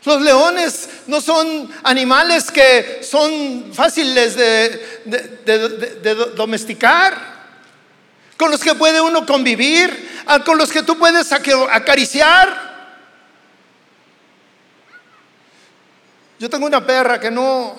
Los 0.07 0.23
leones 0.23 0.89
no 1.09 1.21
son 1.21 1.69
animales 1.83 2.53
que 2.53 3.01
son 3.03 3.73
fáciles 3.75 4.37
de, 4.37 6.33
domesticar, 6.37 7.35
con 8.37 8.53
los 8.53 8.61
que 8.61 8.77
puede 8.77 9.01
uno 9.01 9.27
convivir, 9.27 10.23
con 10.45 10.59
los 10.59 10.71
que 10.71 10.85
tú 10.85 10.97
puedes 10.97 11.33
acariciar. 11.33 12.95
Yo 16.39 16.49
tengo 16.49 16.67
una 16.67 16.87
perra 16.87 17.19
que 17.19 17.33
no, 17.33 17.75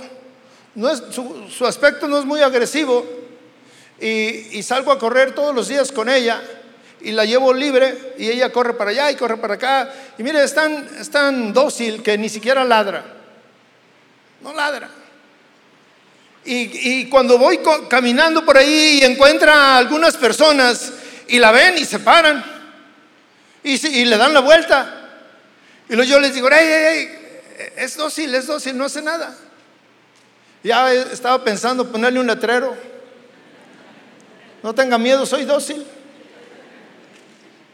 no 0.75 0.89
es, 0.89 1.01
su, 1.09 1.65
aspecto 1.65 2.09
no 2.09 2.19
es 2.19 2.25
muy 2.25 2.41
agresivo 2.41 3.07
y 4.01 4.61
salgo 4.63 4.91
a 4.91 4.99
correr 4.99 5.34
todos 5.34 5.55
los 5.55 5.69
días 5.69 5.93
con 5.93 6.09
ella 6.09 6.41
y 7.02 7.12
la 7.12 7.26
llevo 7.26 7.54
libre 7.54 8.14
y 8.18 8.30
ella 8.30 8.52
corre 8.52 8.74
para 8.74 8.91
allá 8.91 9.12
y 9.12 9.16
corre 9.16 9.38
para 9.38 9.56
acá. 9.56 9.93
Y 10.18 10.24
mire, 10.24 10.43
es 10.43 10.54
tan, 10.54 11.54
dócil 11.54 12.02
que 12.02 12.18
ni 12.18 12.30
siquiera 12.30 12.64
ladra. 12.64 13.04
No 14.41 14.54
ladra. 14.54 14.89
Y, 16.45 17.10
cuando 17.10 17.38
voy 17.38 17.60
caminando 17.89 18.45
por 18.45 18.58
ahí 18.58 19.00
y 19.02 19.04
encuentra 19.04 19.54
a 19.54 19.78
algunas 19.78 20.16
personas 20.16 20.93
y 21.28 21.39
la 21.39 21.52
ven 21.52 21.78
y 21.78 21.84
se 21.84 22.00
paran 22.00 22.43
y, 23.64 24.06
le 24.06 24.18
dan 24.18 24.34
la 24.34 24.39
vuelta. 24.39 25.10
Y 25.89 25.95
luego 25.95 26.10
yo 26.10 26.20
les 26.20 26.34
digo, 26.34 26.48
hey, 26.50 26.58
hey, 26.62 27.10
hey, 27.58 27.72
es 27.76 27.98
dócil, 27.98 28.34
es 28.34 28.48
dócil, 28.48 28.78
no 28.78 28.86
hace 28.86 29.02
nada. 29.02 29.36
Ya 30.64 30.93
estaba 30.93 31.43
pensando 31.43 31.91
ponerle 31.91 32.20
un 32.20 32.28
letrero. 32.28 32.76
No 34.64 34.74
tenga 34.74 34.98
miedo, 34.98 35.26
soy 35.26 35.43
dócil. 35.43 35.86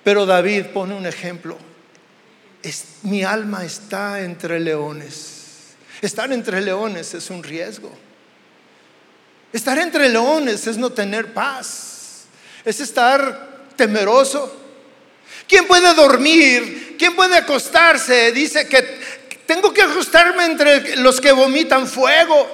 Pero 0.03 0.25
David 0.25 0.67
pone 0.67 0.93
un 0.95 1.05
ejemplo. 1.05 1.57
mi 3.03 3.23
alma 3.23 3.63
está 3.63 4.21
entre 4.21 4.59
leones. 4.59 5.75
Estar 6.01 6.31
entre 6.31 6.61
leones 6.61 7.13
es 7.13 7.29
un 7.29 7.43
riesgo. 7.43 7.91
Estar 9.53 9.77
entre 9.77 10.09
leones 10.09 10.67
es 10.67 10.77
no 10.77 10.89
tener 10.89 11.33
paz. 11.33 12.25
Es 12.65 12.79
estar 12.79 13.67
temeroso. 13.75 14.61
¿Quién 15.47 15.67
puede 15.67 15.93
dormir? 15.93 16.95
¿Quién 16.97 17.15
puede 17.15 17.37
acostarse? 17.37 18.31
Dice 18.31 18.67
que 18.67 18.81
tengo 19.45 19.73
que 19.73 19.81
ajustarme 19.81 20.45
entre 20.45 20.97
los 20.97 21.21
que 21.21 21.31
vomitan 21.31 21.87
fuego. 21.87 22.47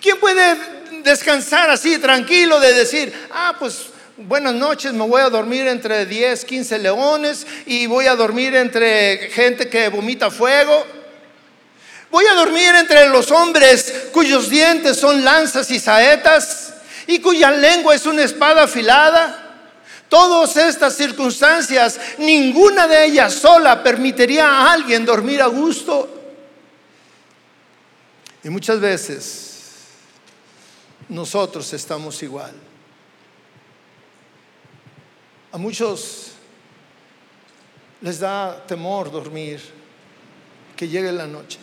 ¿Quién 0.00 0.18
puede 0.18 0.56
descansar 1.02 1.70
así 1.70 1.98
tranquilo 1.98 2.58
de 2.60 2.72
decir, 2.72 3.12
ah, 3.32 3.54
pues 3.58 3.88
buenas 4.16 4.54
noches, 4.54 4.92
me 4.92 5.06
voy 5.06 5.20
a 5.20 5.28
dormir 5.28 5.66
entre 5.66 6.06
10, 6.06 6.44
15 6.44 6.78
leones 6.78 7.46
y 7.66 7.86
voy 7.86 8.06
a 8.06 8.14
dormir 8.14 8.54
entre 8.54 9.30
gente 9.30 9.68
que 9.68 9.88
vomita 9.88 10.30
fuego? 10.30 10.84
Voy 12.10 12.24
a 12.26 12.34
dormir 12.34 12.74
entre 12.76 13.08
los 13.08 13.30
hombres 13.30 14.08
cuyos 14.12 14.48
dientes 14.48 14.98
son 14.98 15.24
lanzas 15.24 15.70
y 15.70 15.80
saetas 15.80 16.74
y 17.06 17.18
cuya 17.18 17.50
lengua 17.50 17.94
es 17.94 18.06
una 18.06 18.22
espada 18.22 18.64
afilada. 18.64 19.40
Todas 20.08 20.56
estas 20.56 20.94
circunstancias, 20.96 21.98
ninguna 22.18 22.86
de 22.86 23.06
ellas 23.06 23.34
sola 23.34 23.82
permitiría 23.82 24.46
a 24.46 24.72
alguien 24.72 25.04
dormir 25.04 25.42
a 25.42 25.46
gusto. 25.46 26.08
Y 28.44 28.48
muchas 28.48 28.78
veces 28.78 29.54
nosotros 31.08 31.72
estamos 31.72 32.22
igual. 32.22 32.52
A 35.54 35.56
muchos 35.56 36.32
les 38.00 38.18
da 38.18 38.66
temor 38.66 39.08
dormir, 39.08 39.60
que 40.74 40.88
llegue 40.88 41.12
la 41.12 41.28
noche. 41.28 41.60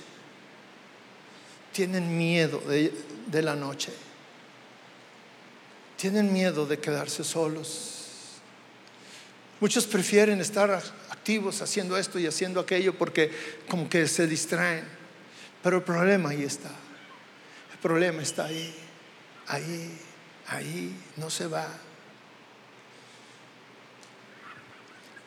Tienen 1.73 2.17
miedo 2.17 2.61
de, 2.61 3.41
la 3.41 3.53
noche. 3.53 3.91
Tienen 5.97 6.31
miedo 6.31 6.65
de 6.65 6.79
quedarse 6.79 7.25
solos. 7.25 8.39
Muchos 9.59 9.85
prefieren 9.85 10.39
estar 10.39 10.71
activos 11.09 11.61
haciendo 11.61 11.97
esto 11.97 12.17
y 12.17 12.27
haciendo 12.27 12.61
aquello 12.61 12.97
porque 12.97 13.29
como 13.67 13.89
que 13.89 14.07
se 14.07 14.25
distraen. 14.25 14.85
Pero 15.61 15.79
el 15.79 15.83
problema 15.83 16.29
ahí 16.29 16.43
está. 16.43 16.71
El 17.73 17.79
problema 17.81 18.21
está 18.21 18.45
ahí, 18.45 18.73
ahí, 19.47 19.97
ahí, 20.47 20.95
no 21.17 21.29
se 21.29 21.47
va. 21.47 21.90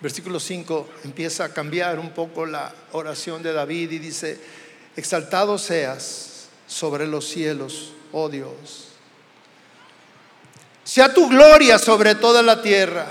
Versículo 0.04 0.38
5 0.38 0.90
empieza 1.04 1.46
a 1.46 1.48
cambiar 1.48 1.98
un 1.98 2.10
poco 2.10 2.44
la 2.44 2.70
oración 2.92 3.42
de 3.42 3.54
David 3.54 3.90
y 3.90 3.98
dice, 3.98 4.38
exaltado 4.94 5.56
seas 5.56 6.48
sobre 6.66 7.06
los 7.06 7.26
cielos, 7.26 7.94
oh 8.12 8.28
Dios. 8.28 8.88
Sea 10.84 11.14
tu 11.14 11.26
gloria 11.26 11.78
sobre 11.78 12.16
toda 12.16 12.42
la 12.42 12.60
tierra. 12.60 13.06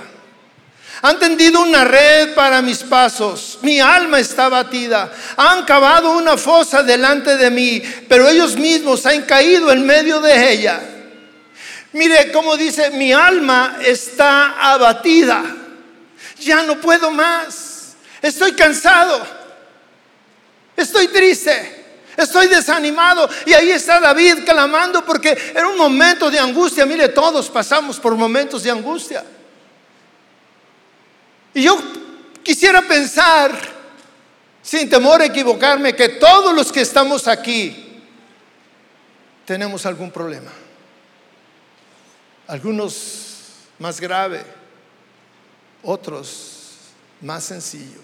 Han 1.02 1.18
tendido 1.18 1.64
una 1.64 1.84
red 1.84 2.36
para 2.36 2.62
mis 2.62 2.84
pasos. 2.84 3.58
Mi 3.64 3.80
alma 3.80 4.20
está 4.20 4.48
batida. 4.48 5.12
Han 5.36 5.66
cavado 5.66 6.16
una 6.16 6.38
fosa 6.38 6.84
delante 6.84 7.38
de 7.38 7.50
mí, 7.50 7.82
pero 8.08 8.30
ellos 8.30 8.56
mismos 8.56 9.04
han 9.08 9.24
caído 9.24 9.72
en 9.72 9.84
medio 9.84 10.22
de 10.22 10.52
ella. 10.52 10.80
Mire 11.94 12.32
cómo 12.32 12.56
dice, 12.56 12.91
mi 12.91 13.12
alma 13.12 13.80
está 13.82 14.74
abatida. 14.74 15.62
Ya 16.39 16.63
no 16.63 16.80
puedo 16.80 17.11
más. 17.11 17.95
Estoy 18.21 18.53
cansado. 18.53 19.26
Estoy 20.76 21.07
triste. 21.07 21.84
Estoy 22.15 22.47
desanimado. 22.47 23.30
Y 23.45 23.53
ahí 23.53 23.71
está 23.71 23.99
David 23.99 24.45
clamando 24.45 25.03
porque 25.05 25.38
era 25.55 25.67
un 25.67 25.78
momento 25.78 26.30
de 26.30 26.39
angustia. 26.39 26.86
Mire, 26.86 27.09
todos 27.09 27.49
pasamos 27.49 27.99
por 27.99 28.15
momentos 28.15 28.63
de 28.63 28.71
angustia. 28.71 29.24
Y 31.53 31.63
yo 31.63 31.78
quisiera 32.43 32.82
pensar, 32.82 33.51
sin 34.61 34.89
temor 34.89 35.21
a 35.21 35.26
equivocarme, 35.26 35.95
que 35.95 36.09
todos 36.09 36.53
los 36.53 36.71
que 36.71 36.82
estamos 36.82 37.28
aquí 37.28 38.01
tenemos 39.45 39.86
algún 39.86 40.11
problema. 40.11 40.51
Algunos 42.47 43.24
más 43.80 43.99
grave, 43.99 44.43
otros 45.84 46.64
más 47.22 47.44
sencillo. 47.44 48.02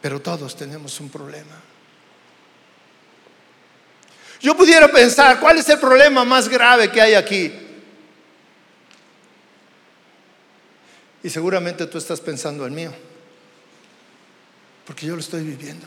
Pero 0.00 0.20
todos 0.20 0.56
tenemos 0.56 1.00
un 1.00 1.10
problema. 1.10 1.60
Yo 4.40 4.56
pudiera 4.56 4.90
pensar, 4.90 5.40
¿cuál 5.40 5.58
es 5.58 5.68
el 5.68 5.78
problema 5.78 6.24
más 6.24 6.48
grave 6.48 6.90
que 6.90 7.00
hay 7.00 7.14
aquí? 7.14 7.52
Y 11.22 11.30
seguramente 11.30 11.86
tú 11.86 11.98
estás 11.98 12.20
pensando 12.20 12.64
en 12.64 12.74
mío, 12.74 12.92
porque 14.86 15.06
yo 15.06 15.14
lo 15.14 15.20
estoy 15.20 15.42
viviendo. 15.42 15.86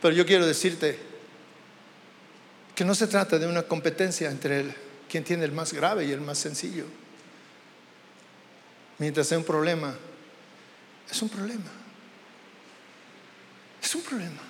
Pero 0.00 0.14
yo 0.14 0.24
quiero 0.24 0.46
decirte 0.46 0.98
que 2.74 2.84
no 2.84 2.94
se 2.94 3.06
trata 3.06 3.38
de 3.38 3.46
una 3.46 3.62
competencia 3.62 4.30
entre 4.30 4.60
el, 4.60 4.74
quien 5.14 5.22
tiene 5.22 5.44
el 5.44 5.52
más 5.52 5.72
grave 5.72 6.04
y 6.06 6.10
el 6.10 6.20
más 6.20 6.38
sencillo. 6.38 6.86
Mientras 8.98 9.28
sea 9.28 9.38
un 9.38 9.44
problema, 9.44 9.94
es 11.08 11.22
un 11.22 11.28
problema. 11.28 11.70
Es 13.80 13.94
un 13.94 14.02
problema. 14.02 14.40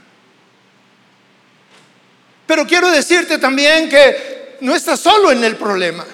Pero 2.46 2.66
quiero 2.66 2.90
decirte 2.90 3.36
también 3.36 3.90
que 3.90 4.56
no 4.62 4.74
estás 4.74 5.00
solo 5.00 5.30
en 5.30 5.44
el 5.44 5.56
problema 5.56 6.06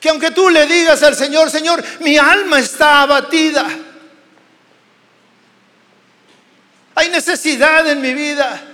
que 0.00 0.08
aunque 0.08 0.30
tú 0.30 0.48
le 0.48 0.64
digas 0.66 1.02
al 1.02 1.14
Señor, 1.14 1.50
Señor, 1.50 1.84
mi 2.00 2.16
alma 2.16 2.60
está 2.60 3.02
abatida. 3.02 3.68
Hay 6.94 7.10
necesidad 7.10 7.86
en 7.88 8.00
mi 8.00 8.14
vida. 8.14 8.71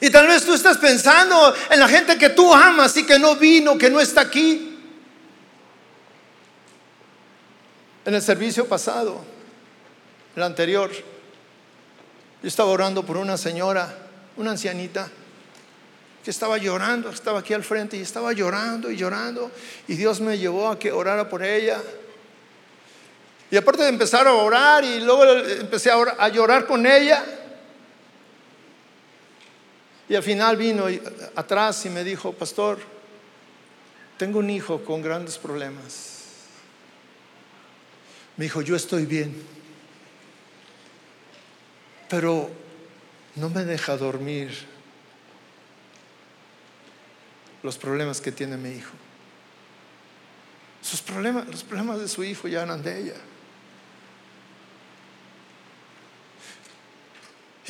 Y 0.00 0.08
tal 0.10 0.26
vez 0.26 0.44
tú 0.44 0.54
estás 0.54 0.78
pensando 0.78 1.54
en 1.70 1.78
la 1.78 1.88
gente 1.88 2.16
que 2.16 2.30
tú 2.30 2.54
amas 2.54 2.96
y 2.96 3.04
que 3.04 3.18
no 3.18 3.36
vino, 3.36 3.76
que 3.76 3.90
no 3.90 4.00
está 4.00 4.22
aquí. 4.22 4.78
En 8.06 8.14
el 8.14 8.22
servicio 8.22 8.66
pasado, 8.66 9.22
el 10.34 10.42
anterior, 10.42 10.90
yo 10.90 12.48
estaba 12.48 12.70
orando 12.70 13.04
por 13.04 13.18
una 13.18 13.36
señora, 13.36 13.94
una 14.36 14.52
ancianita, 14.52 15.10
que 16.24 16.30
estaba 16.30 16.58
llorando, 16.58 17.10
estaba 17.10 17.40
aquí 17.40 17.54
al 17.54 17.64
frente 17.64 17.96
y 17.96 18.02
estaba 18.02 18.32
llorando 18.32 18.90
y 18.90 18.96
llorando 18.96 19.50
y 19.88 19.94
Dios 19.94 20.20
me 20.20 20.38
llevó 20.38 20.68
a 20.68 20.78
que 20.78 20.92
orara 20.92 21.28
por 21.28 21.42
ella. 21.42 21.80
Y 23.50 23.56
aparte 23.56 23.82
de 23.82 23.88
empezar 23.88 24.26
a 24.28 24.32
orar 24.32 24.84
y 24.84 25.00
luego 25.00 25.24
empecé 25.24 25.90
a, 25.90 25.96
a 26.18 26.28
llorar 26.28 26.66
con 26.66 26.86
ella. 26.86 27.24
Y 30.10 30.16
al 30.16 30.24
final 30.24 30.56
vino 30.56 30.86
atrás 31.36 31.86
y 31.86 31.88
me 31.88 32.02
dijo, 32.02 32.32
pastor, 32.32 32.80
tengo 34.18 34.40
un 34.40 34.50
hijo 34.50 34.82
con 34.84 35.02
grandes 35.02 35.38
problemas. 35.38 36.16
Me 38.36 38.46
dijo, 38.46 38.60
yo 38.60 38.74
estoy 38.74 39.06
bien, 39.06 39.40
pero 42.08 42.50
no 43.36 43.50
me 43.50 43.64
deja 43.64 43.96
dormir 43.96 44.50
los 47.62 47.78
problemas 47.78 48.20
que 48.20 48.32
tiene 48.32 48.56
mi 48.56 48.70
hijo. 48.70 48.94
Sus 50.82 51.02
problemas, 51.02 51.46
los 51.46 51.62
problemas 51.62 52.00
de 52.00 52.08
su 52.08 52.24
hijo 52.24 52.48
ya 52.48 52.64
eran 52.64 52.82
de 52.82 52.98
ella. 52.98 53.16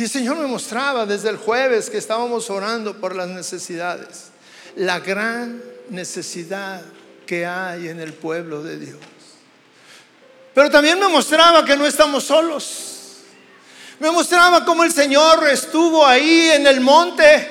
Y 0.00 0.04
el 0.04 0.08
Señor 0.08 0.38
me 0.38 0.46
mostraba 0.46 1.04
desde 1.04 1.28
el 1.28 1.36
jueves 1.36 1.90
que 1.90 1.98
estábamos 1.98 2.48
orando 2.48 2.96
por 2.96 3.14
las 3.14 3.28
necesidades, 3.28 4.30
la 4.74 4.98
gran 4.98 5.62
necesidad 5.90 6.80
que 7.26 7.44
hay 7.44 7.88
en 7.88 8.00
el 8.00 8.14
pueblo 8.14 8.62
de 8.62 8.78
Dios. 8.78 8.98
Pero 10.54 10.70
también 10.70 10.98
me 10.98 11.06
mostraba 11.08 11.66
que 11.66 11.76
no 11.76 11.84
estamos 11.84 12.24
solos. 12.24 13.18
Me 13.98 14.10
mostraba 14.10 14.64
cómo 14.64 14.84
el 14.84 14.90
Señor 14.90 15.46
estuvo 15.48 16.06
ahí 16.06 16.48
en 16.54 16.66
el 16.66 16.80
monte 16.80 17.48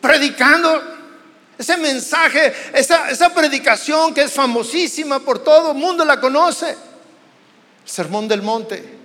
predicando 0.00 0.84
ese 1.58 1.76
mensaje, 1.78 2.54
esa, 2.74 3.34
predicación 3.34 4.14
que 4.14 4.22
es 4.22 4.32
famosísima 4.32 5.18
por 5.18 5.42
todo 5.42 5.72
el 5.72 5.78
mundo 5.78 6.04
la 6.04 6.20
conoce. 6.20 6.76
Sermón 7.84 8.28
del 8.28 8.40
monte. 8.40 9.02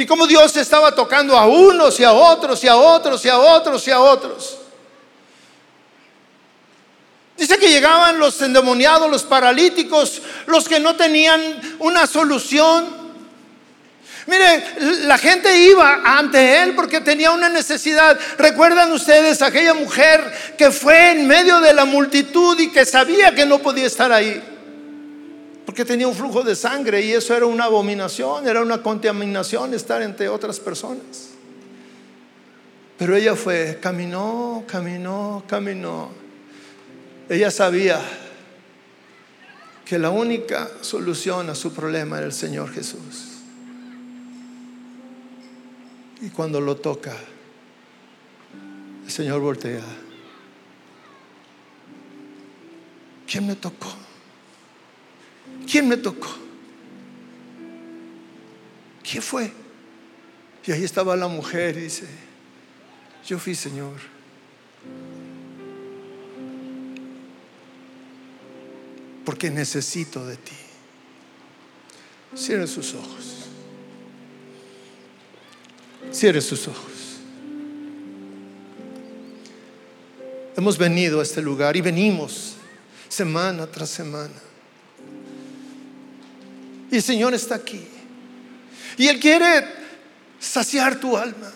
Y 0.00 0.06
como 0.06 0.26
Dios 0.26 0.56
estaba 0.56 0.94
tocando 0.94 1.36
a 1.36 1.44
unos 1.46 2.00
y 2.00 2.04
a 2.04 2.12
otros 2.14 2.64
y 2.64 2.68
a 2.68 2.74
otros 2.74 3.22
y 3.22 3.28
a 3.28 3.38
otros 3.38 3.86
y 3.86 3.90
a 3.90 4.00
otros. 4.00 4.56
Dice 7.36 7.58
que 7.58 7.68
llegaban 7.68 8.18
los 8.18 8.40
endemoniados, 8.40 9.10
los 9.10 9.24
paralíticos, 9.24 10.22
los 10.46 10.66
que 10.66 10.80
no 10.80 10.96
tenían 10.96 11.76
una 11.80 12.06
solución. 12.06 13.10
Mire, 14.24 14.64
la 15.02 15.18
gente 15.18 15.64
iba 15.64 16.00
ante 16.02 16.62
él 16.62 16.74
porque 16.74 17.02
tenía 17.02 17.32
una 17.32 17.50
necesidad. 17.50 18.18
¿Recuerdan 18.38 18.90
ustedes 18.92 19.42
aquella 19.42 19.74
mujer 19.74 20.54
que 20.56 20.70
fue 20.70 21.10
en 21.10 21.26
medio 21.26 21.60
de 21.60 21.74
la 21.74 21.84
multitud 21.84 22.58
y 22.58 22.70
que 22.70 22.86
sabía 22.86 23.34
que 23.34 23.44
no 23.44 23.58
podía 23.58 23.86
estar 23.86 24.10
ahí? 24.10 24.49
Porque 25.70 25.84
tenía 25.84 26.08
un 26.08 26.16
flujo 26.16 26.42
de 26.42 26.56
sangre 26.56 27.00
y 27.00 27.12
eso 27.12 27.32
era 27.32 27.46
una 27.46 27.66
abominación, 27.66 28.48
era 28.48 28.60
una 28.60 28.82
contaminación 28.82 29.72
estar 29.72 30.02
entre 30.02 30.28
otras 30.28 30.58
personas. 30.58 31.28
Pero 32.98 33.14
ella 33.14 33.36
fue, 33.36 33.78
caminó, 33.80 34.64
caminó, 34.66 35.44
caminó. 35.46 36.10
Ella 37.28 37.52
sabía 37.52 38.00
que 39.84 39.96
la 39.96 40.10
única 40.10 40.68
solución 40.80 41.48
a 41.50 41.54
su 41.54 41.72
problema 41.72 42.18
era 42.18 42.26
el 42.26 42.32
Señor 42.32 42.72
Jesús. 42.72 43.38
Y 46.20 46.30
cuando 46.30 46.60
lo 46.60 46.74
toca, 46.74 47.14
el 49.04 49.12
Señor 49.12 49.38
voltea. 49.38 49.84
¿Quién 53.24 53.46
me 53.46 53.54
tocó? 53.54 53.99
¿Quién 55.66 55.88
me 55.88 55.96
tocó? 55.96 56.28
¿Quién 59.02 59.22
fue? 59.22 59.52
Y 60.66 60.72
ahí 60.72 60.84
estaba 60.84 61.16
la 61.16 61.26
mujer 61.26 61.76
y 61.76 61.82
dice, 61.82 62.06
yo 63.26 63.38
fui 63.38 63.54
Señor. 63.54 63.96
Porque 69.24 69.50
necesito 69.50 70.24
de 70.26 70.36
ti. 70.36 70.56
Cierren 72.36 72.68
sus 72.68 72.94
ojos. 72.94 73.46
Cierre 76.12 76.40
sus 76.40 76.68
ojos. 76.68 77.18
Hemos 80.56 80.76
venido 80.76 81.20
a 81.20 81.22
este 81.22 81.40
lugar 81.40 81.76
y 81.76 81.80
venimos 81.80 82.54
semana 83.08 83.66
tras 83.66 83.90
semana. 83.90 84.49
Y 86.90 86.96
el 86.96 87.02
Señor 87.02 87.34
está 87.34 87.54
aquí. 87.54 87.86
Y 88.96 89.08
Él 89.08 89.20
quiere 89.20 89.64
saciar 90.38 90.98
tu 90.98 91.16
alma. 91.16 91.52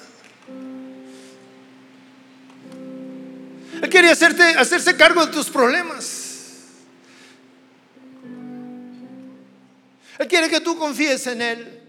Él 3.83 3.89
quiere 3.91 4.11
hacerte, 4.11 4.43
hacerse 4.43 4.97
cargo 4.97 5.27
de 5.27 5.33
tus 5.33 5.51
problemas. 5.51 6.25
Él 10.19 10.29
quiere 10.29 10.49
que 10.49 10.61
tú 10.61 10.79
confíes 10.79 11.27
en 11.27 11.43
Él. 11.43 11.84